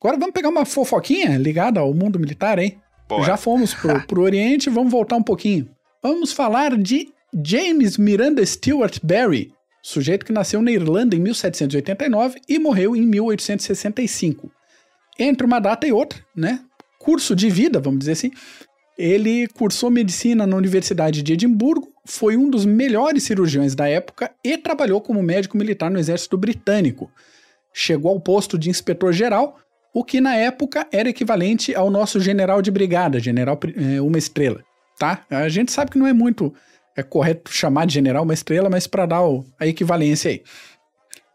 [0.00, 2.78] Agora vamos pegar uma fofoquinha ligada ao mundo militar, hein?
[3.08, 3.24] Boa.
[3.24, 5.68] Já fomos pro, pro Oriente, vamos voltar um pouquinho.
[6.02, 7.08] Vamos falar de
[7.44, 14.50] James Miranda Stewart Barry, sujeito que nasceu na Irlanda em 1789 e morreu em 1865.
[15.18, 16.60] Entre uma data e outra, né?
[16.98, 18.30] Curso de vida, vamos dizer assim,
[18.98, 24.58] Ele cursou medicina na Universidade de Edimburgo, foi um dos melhores cirurgiões da época e
[24.58, 27.08] trabalhou como médico militar no exército britânico.
[27.72, 29.56] Chegou ao posto de inspetor-geral,
[29.94, 34.64] o que na época era equivalente ao nosso general de brigada, general é, uma estrela,
[34.98, 35.24] tá?
[35.30, 36.52] A gente sabe que não é muito
[36.96, 40.42] é correto chamar de general uma estrela, mas para dar o, a equivalência aí.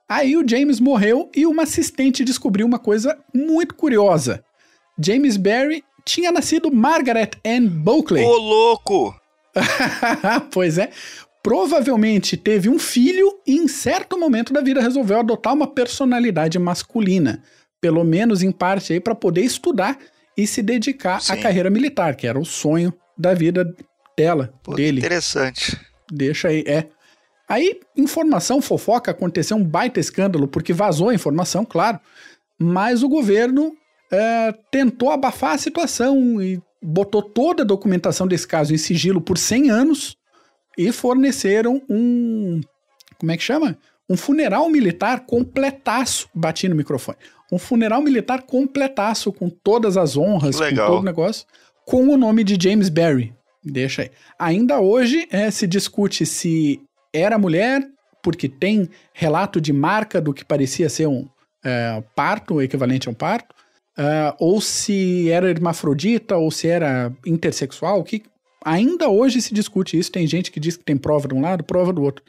[0.10, 4.44] Aí o James morreu e uma assistente descobriu uma coisa muito curiosa.
[5.00, 8.24] James Barry tinha nascido Margaret Ann Bulkley.
[8.24, 9.16] Ô, louco!
[10.52, 10.90] pois é.
[11.42, 17.44] Provavelmente teve um filho e em certo momento da vida resolveu adotar uma personalidade masculina.
[17.82, 19.98] Pelo menos em parte aí para poder estudar
[20.38, 21.34] e se dedicar Sim.
[21.34, 23.76] à carreira militar, que era o sonho da vida
[24.18, 25.00] dela, Pô, dele.
[25.00, 25.78] Interessante.
[26.12, 26.88] Deixa aí, é.
[27.48, 32.00] Aí, informação fofoca, aconteceu um baita escândalo, porque vazou a informação, claro,
[32.58, 33.76] mas o governo
[34.14, 39.38] é, tentou abafar a situação e botou toda a documentação desse caso em sigilo por
[39.38, 40.18] 100 anos
[40.78, 42.62] e forneceram um.
[43.18, 43.78] Como é que chama?
[44.10, 46.30] Um funeral militar completaço.
[46.34, 47.18] Bati no microfone.
[47.52, 51.46] Um funeral militar completaço, com todas as honras, com todo o negócio,
[51.86, 53.34] com o nome de James Barry.
[53.64, 54.12] Deixa aí.
[54.38, 56.82] Ainda hoje é, se discute se
[57.14, 57.88] era mulher,
[58.22, 61.28] porque tem relato de marca do que parecia ser um
[61.64, 63.56] é, parto, equivalente a um parto,
[63.98, 68.24] uh, ou se era hermafrodita, ou se era intersexual, que
[68.64, 70.12] ainda hoje se discute isso.
[70.12, 72.24] Tem gente que diz que tem prova de um lado, prova do outro.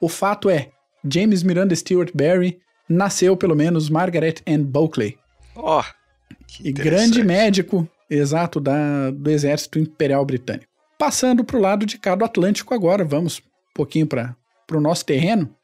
[0.00, 0.70] O fato é,
[1.08, 5.18] James Miranda Stewart Barry nasceu, pelo menos, Margaret Ann Bulkley.
[5.54, 5.84] Ó, oh,
[6.62, 10.68] e grande médico, exato, da, do Exército Imperial Britânico.
[10.98, 13.42] Passando para o lado de cá do Atlântico agora, vamos um
[13.74, 14.36] pouquinho para
[14.72, 15.54] o nosso terreno.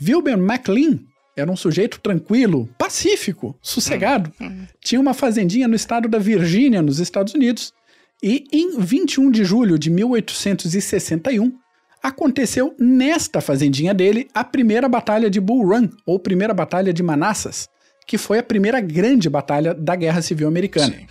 [0.00, 1.00] Wilbur MacLean
[1.36, 4.32] era um sujeito tranquilo, pacífico, sossegado.
[4.40, 4.66] Hum, hum.
[4.80, 7.72] Tinha uma fazendinha no estado da Virgínia, nos Estados Unidos.
[8.22, 11.52] E em 21 de julho de 1861,
[12.02, 17.68] aconteceu nesta fazendinha dele a primeira batalha de Bull Run, ou primeira batalha de Manassas,
[18.06, 20.94] que foi a primeira grande batalha da Guerra Civil Americana.
[20.94, 21.06] Sim.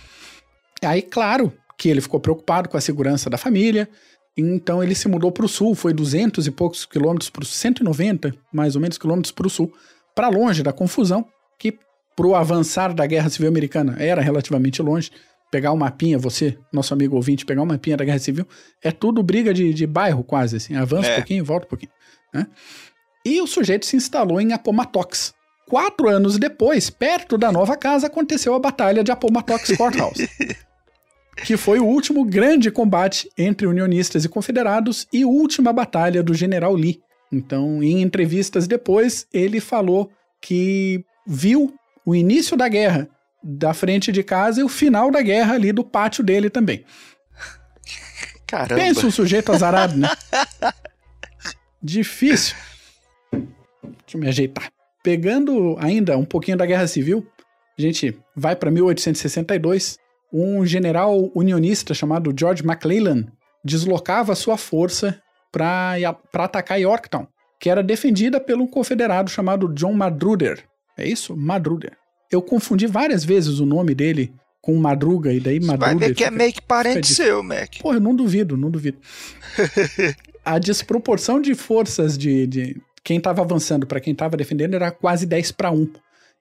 [0.82, 3.88] Aí, claro, que ele ficou preocupado com a segurança da família,
[4.36, 8.74] então ele se mudou para o sul, foi 200 e poucos quilômetros para 190, mais
[8.74, 9.72] ou menos, quilômetros para o sul,
[10.14, 11.26] para longe da confusão,
[11.58, 11.76] que
[12.16, 15.10] para o avançar da Guerra Civil Americana era relativamente longe.
[15.50, 18.46] Pegar um mapinha, você, nosso amigo ouvinte, pegar um mapinha da Guerra Civil,
[18.82, 21.12] é tudo briga de, de bairro quase, assim, avança é.
[21.12, 21.92] um pouquinho, volta um pouquinho.
[22.32, 22.46] Né?
[23.24, 25.34] E o sujeito se instalou em Appomattox.
[25.68, 30.28] Quatro anos depois, perto da nova casa, aconteceu a Batalha de Appomattox Courthouse.
[31.44, 36.74] que foi o último grande combate entre unionistas e confederados e última batalha do general
[36.74, 37.00] Lee,
[37.32, 43.08] então, em entrevistas depois, ele falou que viu o início da guerra
[43.42, 46.84] da frente de casa e o final da guerra ali do pátio dele também.
[48.46, 48.74] Caramba.
[48.74, 50.08] Pensa um sujeito azarado, né?
[51.82, 52.54] Difícil.
[53.32, 54.70] Deixa eu me ajeitar.
[55.02, 57.26] Pegando ainda um pouquinho da Guerra Civil,
[57.76, 59.98] a gente vai para 1862.
[60.32, 63.26] Um general unionista chamado George McClellan
[63.64, 65.20] deslocava sua força
[65.52, 67.26] para atacar Yorktown,
[67.60, 70.64] que era defendida pelo confederado chamado John Madruder.
[70.96, 71.36] É isso?
[71.36, 71.92] Madruder.
[72.30, 75.98] Eu confundi várias vezes o nome dele com Madruga, e daí Madruder...
[75.98, 77.78] Vai ver que é meio que parente seu, Mac.
[77.80, 78.96] Pô, eu não duvido, não duvido.
[80.44, 85.26] a desproporção de forças de, de quem estava avançando para quem estava defendendo era quase
[85.26, 85.92] 10 para 1,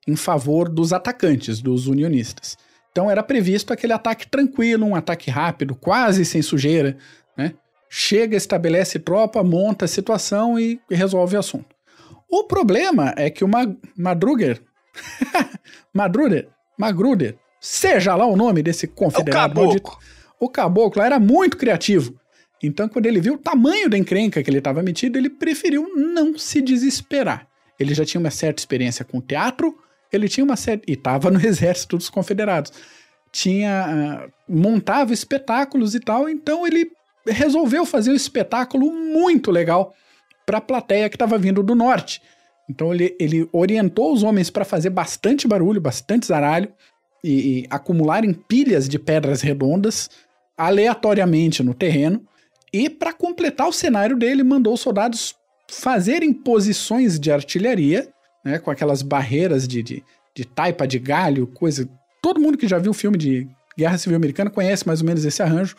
[0.08, 2.58] em favor dos atacantes, dos unionistas.
[2.92, 6.98] Então era previsto aquele ataque tranquilo, um ataque rápido, quase sem sujeira,
[7.36, 7.54] né?
[7.94, 11.76] Chega, estabelece tropa, monta a situação e resolve o assunto.
[12.30, 14.62] O problema é que o Mag Madruger,
[15.94, 16.48] Madruder,
[16.80, 19.92] Magruder, seja lá o nome desse confederado é o maldito,
[20.40, 22.18] o caboclo era muito criativo.
[22.64, 26.38] Então, quando ele viu o tamanho da encrenca que ele estava metido, ele preferiu não
[26.38, 27.46] se desesperar.
[27.78, 29.76] Ele já tinha uma certa experiência com teatro,
[30.14, 30.90] ele tinha uma certa.
[30.90, 32.72] e estava no exército dos confederados.
[33.34, 34.30] Tinha.
[34.30, 36.92] Uh, montava espetáculos e tal, então ele
[37.28, 39.94] resolveu fazer um espetáculo muito legal
[40.46, 42.22] para a plateia que estava vindo do norte.
[42.70, 46.72] Então ele, ele orientou os homens para fazer bastante barulho, bastante zaralho
[47.24, 50.10] e, e acumularem pilhas de pedras redondas
[50.58, 52.26] aleatoriamente no terreno.
[52.74, 55.36] E para completar o cenário dele, mandou os soldados
[55.70, 58.08] fazerem posições de artilharia,
[58.44, 60.04] né, com aquelas barreiras de, de,
[60.36, 61.90] de taipa de galho, coisa.
[62.22, 63.48] Todo mundo que já viu o filme de
[63.78, 65.76] Guerra Civil Americana conhece mais ou menos esse arranjo.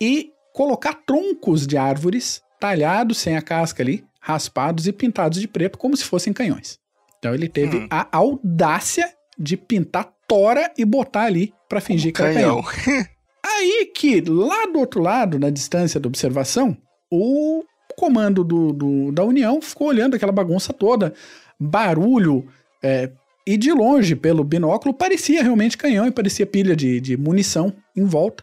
[0.00, 5.76] E colocar troncos de árvores talhados sem a casca ali, raspados e pintados de preto
[5.76, 6.78] como se fossem canhões.
[7.18, 7.88] Então ele teve hum.
[7.90, 12.62] a audácia de pintar tora e botar ali para fingir um que era canhão.
[12.62, 13.04] canhão.
[13.44, 16.76] Aí que, lá do outro lado, na distância da observação,
[17.10, 17.62] o
[17.96, 21.12] comando do, do da União ficou olhando aquela bagunça toda,
[21.60, 22.46] barulho,
[22.82, 23.10] é,
[23.46, 28.04] e de longe, pelo binóculo, parecia realmente canhão e parecia pilha de, de munição em
[28.04, 28.42] volta.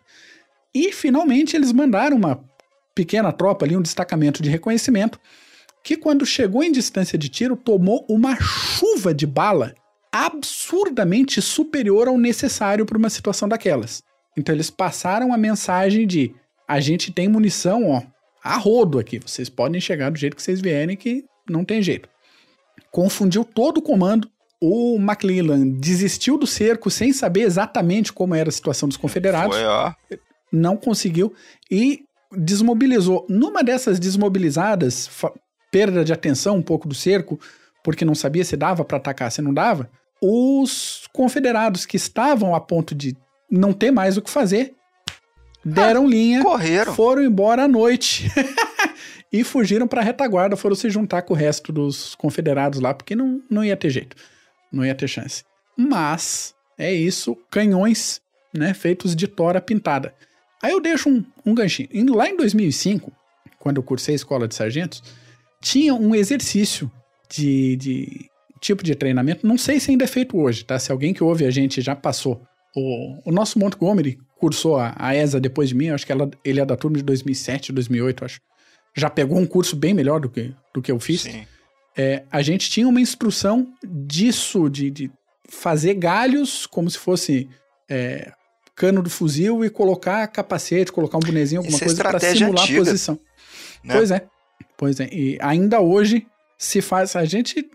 [0.74, 2.44] E finalmente eles mandaram uma
[2.96, 5.20] pequena tropa ali, um destacamento de reconhecimento,
[5.84, 9.74] que quando chegou em distância de tiro, tomou uma chuva de bala
[10.12, 14.04] absurdamente superior ao necessário para uma situação daquelas.
[14.38, 16.34] Então eles passaram a mensagem de
[16.68, 18.02] a gente tem munição, ó,
[18.44, 19.20] a rodo aqui.
[19.20, 22.08] Vocês podem chegar do jeito que vocês vierem, que não tem jeito.
[22.92, 24.30] Confundiu todo o comando.
[24.60, 29.56] O McClellan desistiu do cerco sem saber exatamente como era a situação dos confederados.
[29.56, 29.94] Foi, ó.
[30.52, 31.34] Não conseguiu
[31.70, 32.04] e
[32.36, 33.26] desmobilizou.
[33.30, 35.10] Numa dessas desmobilizadas,
[35.72, 37.40] perda de atenção um pouco do cerco,
[37.84, 39.90] porque não sabia se dava para atacar, se não dava,
[40.22, 43.16] os confederados que estavam a ponto de
[43.50, 44.76] não ter mais o que fazer,
[45.66, 46.94] deram ah, linha, correram.
[46.94, 48.32] foram embora à noite
[49.32, 53.16] e fugiram para a retaguarda, foram se juntar com o resto dos confederados lá, porque
[53.16, 54.16] não, não ia ter jeito,
[54.72, 55.44] não ia ter chance.
[55.78, 58.22] Mas é isso, canhões,
[58.54, 60.14] né, feitos de tora pintada.
[60.62, 61.90] Aí eu deixo um, um ganchinho.
[62.16, 63.12] Lá em 2005,
[63.60, 65.04] quando eu cursei a escola de sargentos,
[65.62, 66.92] tinha um exercício
[67.30, 69.46] de, de tipo de treinamento.
[69.46, 70.78] Não sei se ainda é feito hoje, tá?
[70.78, 72.42] Se alguém que ouve a gente já passou
[72.76, 76.60] o, o nosso Montgomery cursou a, a ESA depois de mim, acho que ela, ele
[76.60, 78.42] é da turma de 2007, 2008, acho.
[78.96, 81.22] Já pegou um curso bem melhor do que, do que eu fiz.
[81.22, 81.46] Sim.
[81.96, 85.12] É, a gente tinha uma instrução disso, de, de
[85.48, 87.50] fazer galhos como se fosse
[87.90, 88.32] é,
[88.82, 92.20] cano do fuzil e colocar capacete, colocar um bonezinho, alguma Isso é coisa é para
[92.20, 93.20] simular antiga, a posição.
[93.84, 93.94] Né?
[93.94, 94.28] Pois é,
[94.76, 95.08] pois é.
[95.12, 96.26] E ainda hoje
[96.58, 97.16] se faz.
[97.16, 97.70] A gente,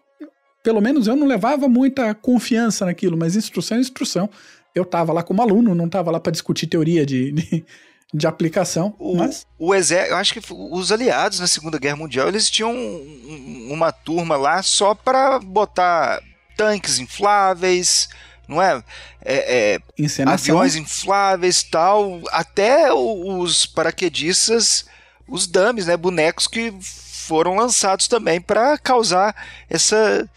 [0.65, 4.29] pelo menos eu não levava muita confiança naquilo, mas instrução é instrução
[4.75, 7.65] eu tava lá como aluno, não tava lá para discutir teoria de, de,
[8.13, 8.95] de aplicação.
[8.99, 9.47] O, mas...
[9.59, 12.75] o exército, eu acho que os aliados na Segunda Guerra Mundial, eles tinham
[13.71, 16.21] uma turma lá só para botar
[16.57, 18.09] tanques infláveis,
[18.49, 18.83] não é?
[19.25, 24.87] é, é aviões infláveis tal, até os paraquedistas,
[25.29, 29.35] os dummies, né, bonecos que foram lançados também para causar
[29.69, 30.29] essa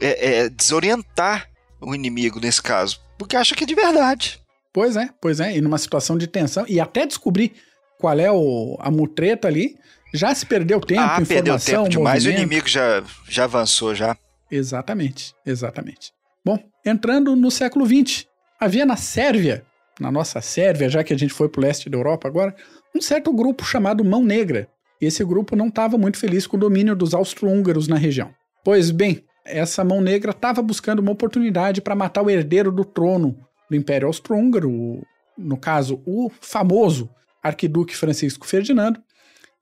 [0.00, 1.48] é, é, desorientar
[1.80, 4.40] o inimigo nesse caso porque acha que é de verdade.
[4.72, 5.54] Pois é, pois é.
[5.54, 7.52] E numa situação de tensão, e até descobrir
[7.98, 9.76] qual é o, a mutreta ali,
[10.14, 12.38] já se perdeu tempo, ah, informação, perdeu tempo demais, movimento.
[12.38, 14.16] o inimigo já, já avançou já.
[14.50, 16.12] Exatamente, exatamente.
[16.44, 18.26] Bom, entrando no século XX,
[18.58, 19.64] havia na Sérvia,
[19.98, 22.54] na nossa Sérvia, já que a gente foi pro leste da Europa agora,
[22.94, 24.68] um certo grupo chamado Mão Negra.
[25.00, 28.30] E esse grupo não estava muito feliz com o domínio dos austro-húngaros na região.
[28.64, 33.38] Pois bem, essa mão negra estava buscando uma oportunidade para matar o herdeiro do trono
[33.68, 35.02] do Império Austro-Húngaro,
[35.38, 37.08] no caso, o famoso
[37.42, 39.00] arquiduque Francisco Ferdinando,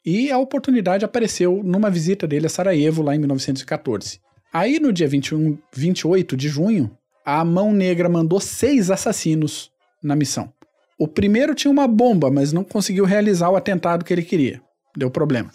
[0.05, 4.21] e a oportunidade apareceu numa visita dele a Sarajevo lá em 1914.
[4.53, 6.91] Aí, no dia 21, 28 de junho,
[7.25, 9.71] a Mão Negra mandou seis assassinos
[10.03, 10.53] na missão.
[10.99, 14.61] O primeiro tinha uma bomba, mas não conseguiu realizar o atentado que ele queria.
[14.97, 15.51] Deu problema.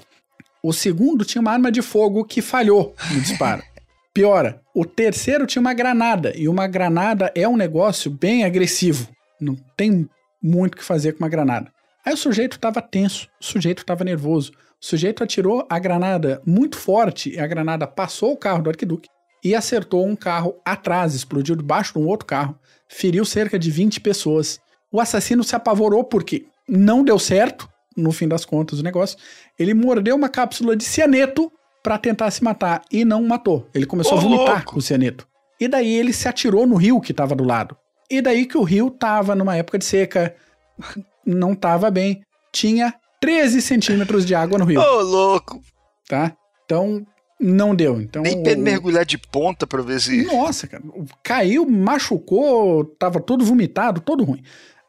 [0.61, 3.61] O segundo tinha uma arma de fogo que falhou no disparo.
[4.13, 9.09] Piora, o terceiro tinha uma granada, e uma granada é um negócio bem agressivo.
[9.41, 10.07] Não tem
[10.41, 11.71] muito o que fazer com uma granada.
[12.05, 14.51] Aí o sujeito estava tenso, o sujeito estava nervoso.
[14.83, 19.07] O sujeito atirou a granada muito forte, e a granada passou o carro do arquiduque
[19.41, 22.59] e acertou um carro atrás, explodiu debaixo de um outro carro,
[22.89, 24.59] feriu cerca de 20 pessoas.
[24.91, 29.17] O assassino se apavorou porque não deu certo, no fim das contas, o negócio.
[29.57, 31.49] Ele mordeu uma cápsula de cianeto
[31.81, 33.65] para tentar se matar e não matou.
[33.73, 34.73] Ele começou Ô, a vomitar louco.
[34.73, 35.25] com o cianeto.
[35.61, 37.77] E daí ele se atirou no rio que estava do lado.
[38.11, 40.35] E daí que o rio tava numa época de seca,
[41.25, 42.21] não tava bem,
[42.51, 42.93] tinha
[43.23, 44.81] 13 centímetros de água no rio.
[44.81, 45.61] Ô, louco!
[46.09, 46.35] Tá?
[46.65, 47.07] Então,
[47.39, 48.01] não deu.
[48.01, 48.59] Então, Nem o...
[48.59, 50.25] mergulhar de ponta pra ver se.
[50.25, 50.83] Nossa, cara.
[51.23, 54.43] Caiu, machucou, tava todo vomitado, todo ruim.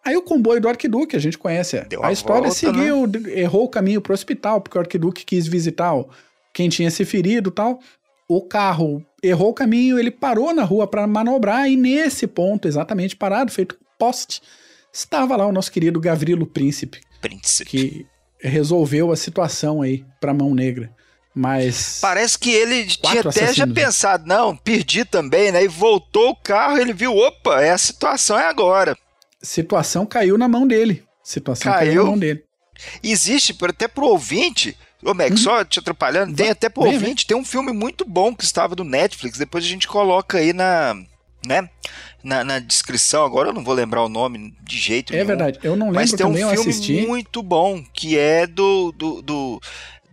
[0.05, 3.41] Aí o comboio do Arquiduque, a gente conhece a, a história, volta, seguiu, né?
[3.41, 5.93] errou o caminho pro hospital, porque o Arquiduque quis visitar
[6.53, 7.79] quem tinha se ferido tal.
[8.29, 13.15] O carro errou o caminho, ele parou na rua para manobrar e nesse ponto, exatamente
[13.15, 14.43] parado, feito poste,
[14.93, 17.01] estava lá o nosso querido Gavrilo Príncipe.
[17.21, 17.71] Príncipe.
[17.71, 18.14] Que
[18.49, 20.91] resolveu a situação aí para Mão Negra.
[21.35, 21.99] Mas.
[22.01, 23.75] Parece que ele tinha até já né?
[23.75, 25.65] pensado, não, perdi também, né?
[25.65, 28.97] E voltou o carro, ele viu, opa, é a situação é agora.
[29.43, 31.03] Situação caiu na mão dele.
[31.23, 32.45] Situação caiu, caiu na mão dele.
[33.03, 35.37] Existe, até pro ouvinte, Ô, Mac, uhum.
[35.37, 38.85] só te atrapalhando, tem até por ouvinte, tem um filme muito bom que estava do
[38.85, 40.97] Netflix, depois a gente coloca aí na,
[41.47, 41.69] né?
[42.25, 45.25] Na, na, descrição, agora eu não vou lembrar o nome de jeito é nenhum.
[45.25, 49.21] É verdade, eu não lembro mas tem um filme muito bom que é do, do,
[49.21, 49.61] do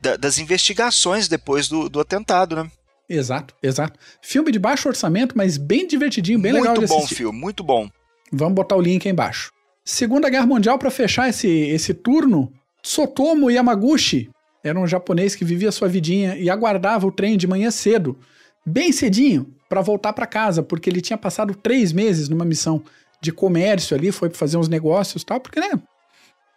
[0.02, 2.70] da, das investigações depois do, do atentado, né?
[3.08, 3.98] Exato, exato.
[4.22, 7.00] Filme de baixo orçamento, mas bem divertidinho, bem muito legal de assistir.
[7.00, 7.90] Muito bom filme, muito bom.
[8.32, 9.52] Vamos botar o link aí embaixo.
[9.84, 12.52] Segunda Guerra Mundial, para fechar esse, esse turno,
[12.84, 14.30] Sotomo Yamaguchi
[14.64, 18.18] era um japonês que vivia sua vidinha e aguardava o trem de manhã cedo,
[18.66, 22.84] bem cedinho, para voltar para casa, porque ele tinha passado três meses numa missão
[23.22, 25.72] de comércio ali, foi fazer uns negócios e tal, porque, né?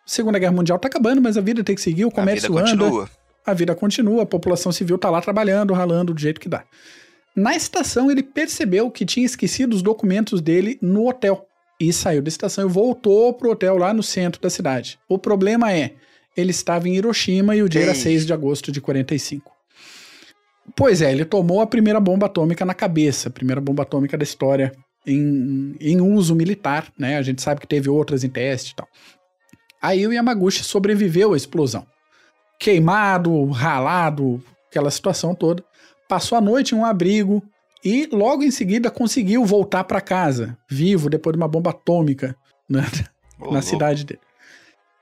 [0.05, 2.71] Segunda Guerra Mundial tá acabando, mas a vida tem que seguir, o comércio a anda.
[2.71, 3.11] Continua.
[3.47, 6.65] A vida continua, a população civil tá lá trabalhando, ralando do jeito que dá.
[7.37, 11.47] Na estação, ele percebeu que tinha esquecido os documentos dele no hotel
[11.81, 14.99] e saiu da estação e voltou pro hotel lá no centro da cidade.
[15.09, 15.93] O problema é,
[16.37, 17.89] ele estava em Hiroshima e o dia Ei.
[17.89, 19.54] era 6 de agosto de 45.
[20.77, 24.25] Pois é, ele tomou a primeira bomba atômica na cabeça, a primeira bomba atômica da
[24.25, 24.73] história
[25.07, 27.17] em, em uso militar, né?
[27.17, 28.89] A gente sabe que teve outras em teste e tal.
[29.81, 31.87] Aí o Yamaguchi sobreviveu à explosão.
[32.59, 35.63] Queimado, ralado, aquela situação toda.
[36.09, 37.43] Passou a noite em um abrigo
[37.85, 42.35] e logo em seguida conseguiu voltar para casa, vivo, depois de uma bomba atômica
[42.69, 42.83] né?
[43.51, 44.21] na cidade dele.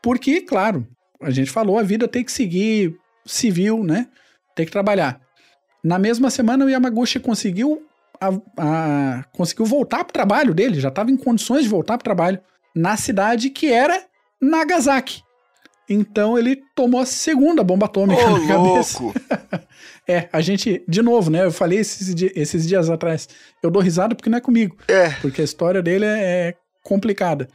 [0.03, 0.85] Porque, claro,
[1.21, 4.09] a gente falou, a vida tem que seguir civil, né?
[4.57, 5.21] Tem que trabalhar.
[5.83, 7.83] Na mesma semana, o Yamaguchi conseguiu,
[8.21, 12.03] a, a, conseguiu voltar para o trabalho dele, já estava em condições de voltar para
[12.03, 12.41] o trabalho,
[12.75, 14.05] na cidade que era
[14.41, 15.23] Nagasaki.
[15.89, 19.03] Então ele tomou a segunda bomba atômica Ô, na cabeça.
[19.03, 19.21] Louco.
[20.07, 21.45] é, a gente, de novo, né?
[21.45, 23.29] Eu falei esses, esses dias atrás.
[23.63, 24.77] Eu dou risada porque não é comigo.
[24.89, 25.11] É.
[25.21, 27.49] Porque a história dele é, é complicada.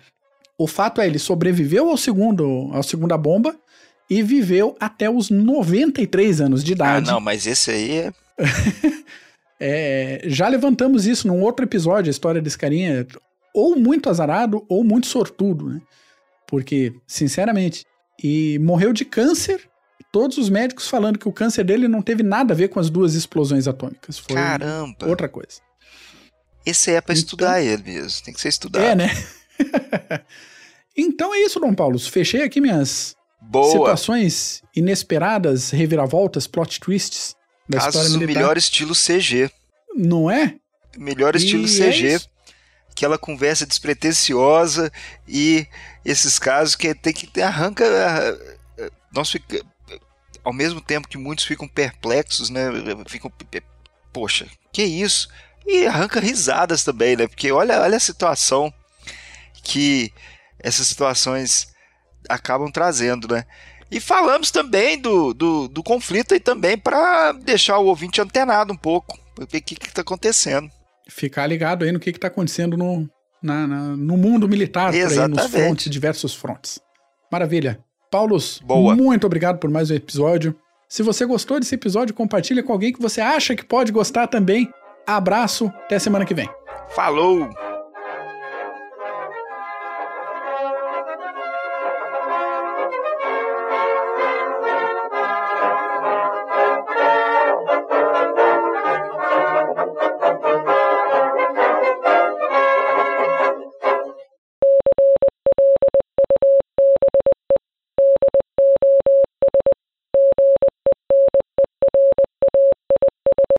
[0.58, 3.56] O fato é, ele sobreviveu ao segundo, à segunda bomba
[4.10, 7.10] e viveu até os 93 anos de idade.
[7.10, 8.14] Ah, não, mas esse aí é.
[9.60, 10.22] é.
[10.26, 13.06] Já levantamos isso num outro episódio, a história desse carinha.
[13.54, 15.82] Ou muito azarado, ou muito sortudo, né?
[16.48, 17.86] Porque, sinceramente,
[18.24, 19.68] e morreu de câncer.
[20.12, 22.90] Todos os médicos falando que o câncer dele não teve nada a ver com as
[22.90, 24.18] duas explosões atômicas.
[24.18, 25.06] Foi Caramba!
[25.06, 25.60] Outra coisa.
[26.66, 28.84] Esse é para então, estudar ele mesmo, tem que ser estudado.
[28.84, 29.10] É, né?
[30.96, 32.00] então é isso, Dom Paulo.
[32.00, 33.72] Fechei aqui minhas Boa.
[33.72, 37.36] situações inesperadas, reviravoltas, plot twists
[37.70, 38.40] da Casos história militar.
[38.42, 39.50] melhor estilo CG.
[39.96, 40.56] Não é?
[40.98, 42.16] Melhor estilo e CG.
[42.16, 42.20] É
[42.92, 44.92] aquela conversa despretensiosa
[45.28, 45.68] e
[46.04, 47.86] esses casos que tem que arranca
[49.14, 49.64] nós fica,
[50.44, 52.70] ao mesmo tempo que muitos ficam perplexos, né?
[53.08, 53.32] Ficam
[54.14, 55.28] poxa, que isso?
[55.66, 57.28] E arranca risadas também, né?
[57.28, 58.74] Porque olha, olha a situação
[59.64, 60.12] que
[60.60, 61.68] essas situações
[62.30, 63.44] acabam trazendo, né?
[63.90, 68.78] E falamos também do, do, do conflito aí também para deixar o ouvinte antenado um
[68.78, 70.70] pouco, o que está acontecendo.
[71.10, 73.10] Ficar ligado aí no que está acontecendo no,
[73.42, 76.80] na, na, no mundo militar, aí, nos frontes, diversos frontes.
[77.32, 77.80] Maravilha.
[78.12, 78.96] Paulos, Boa.
[78.96, 80.56] muito obrigado por mais um episódio.
[80.90, 84.70] Se você gostou desse episódio, compartilha com alguém que você acha que pode gostar também.
[85.06, 86.50] Abraço, até semana que vem.
[86.90, 87.67] Falou!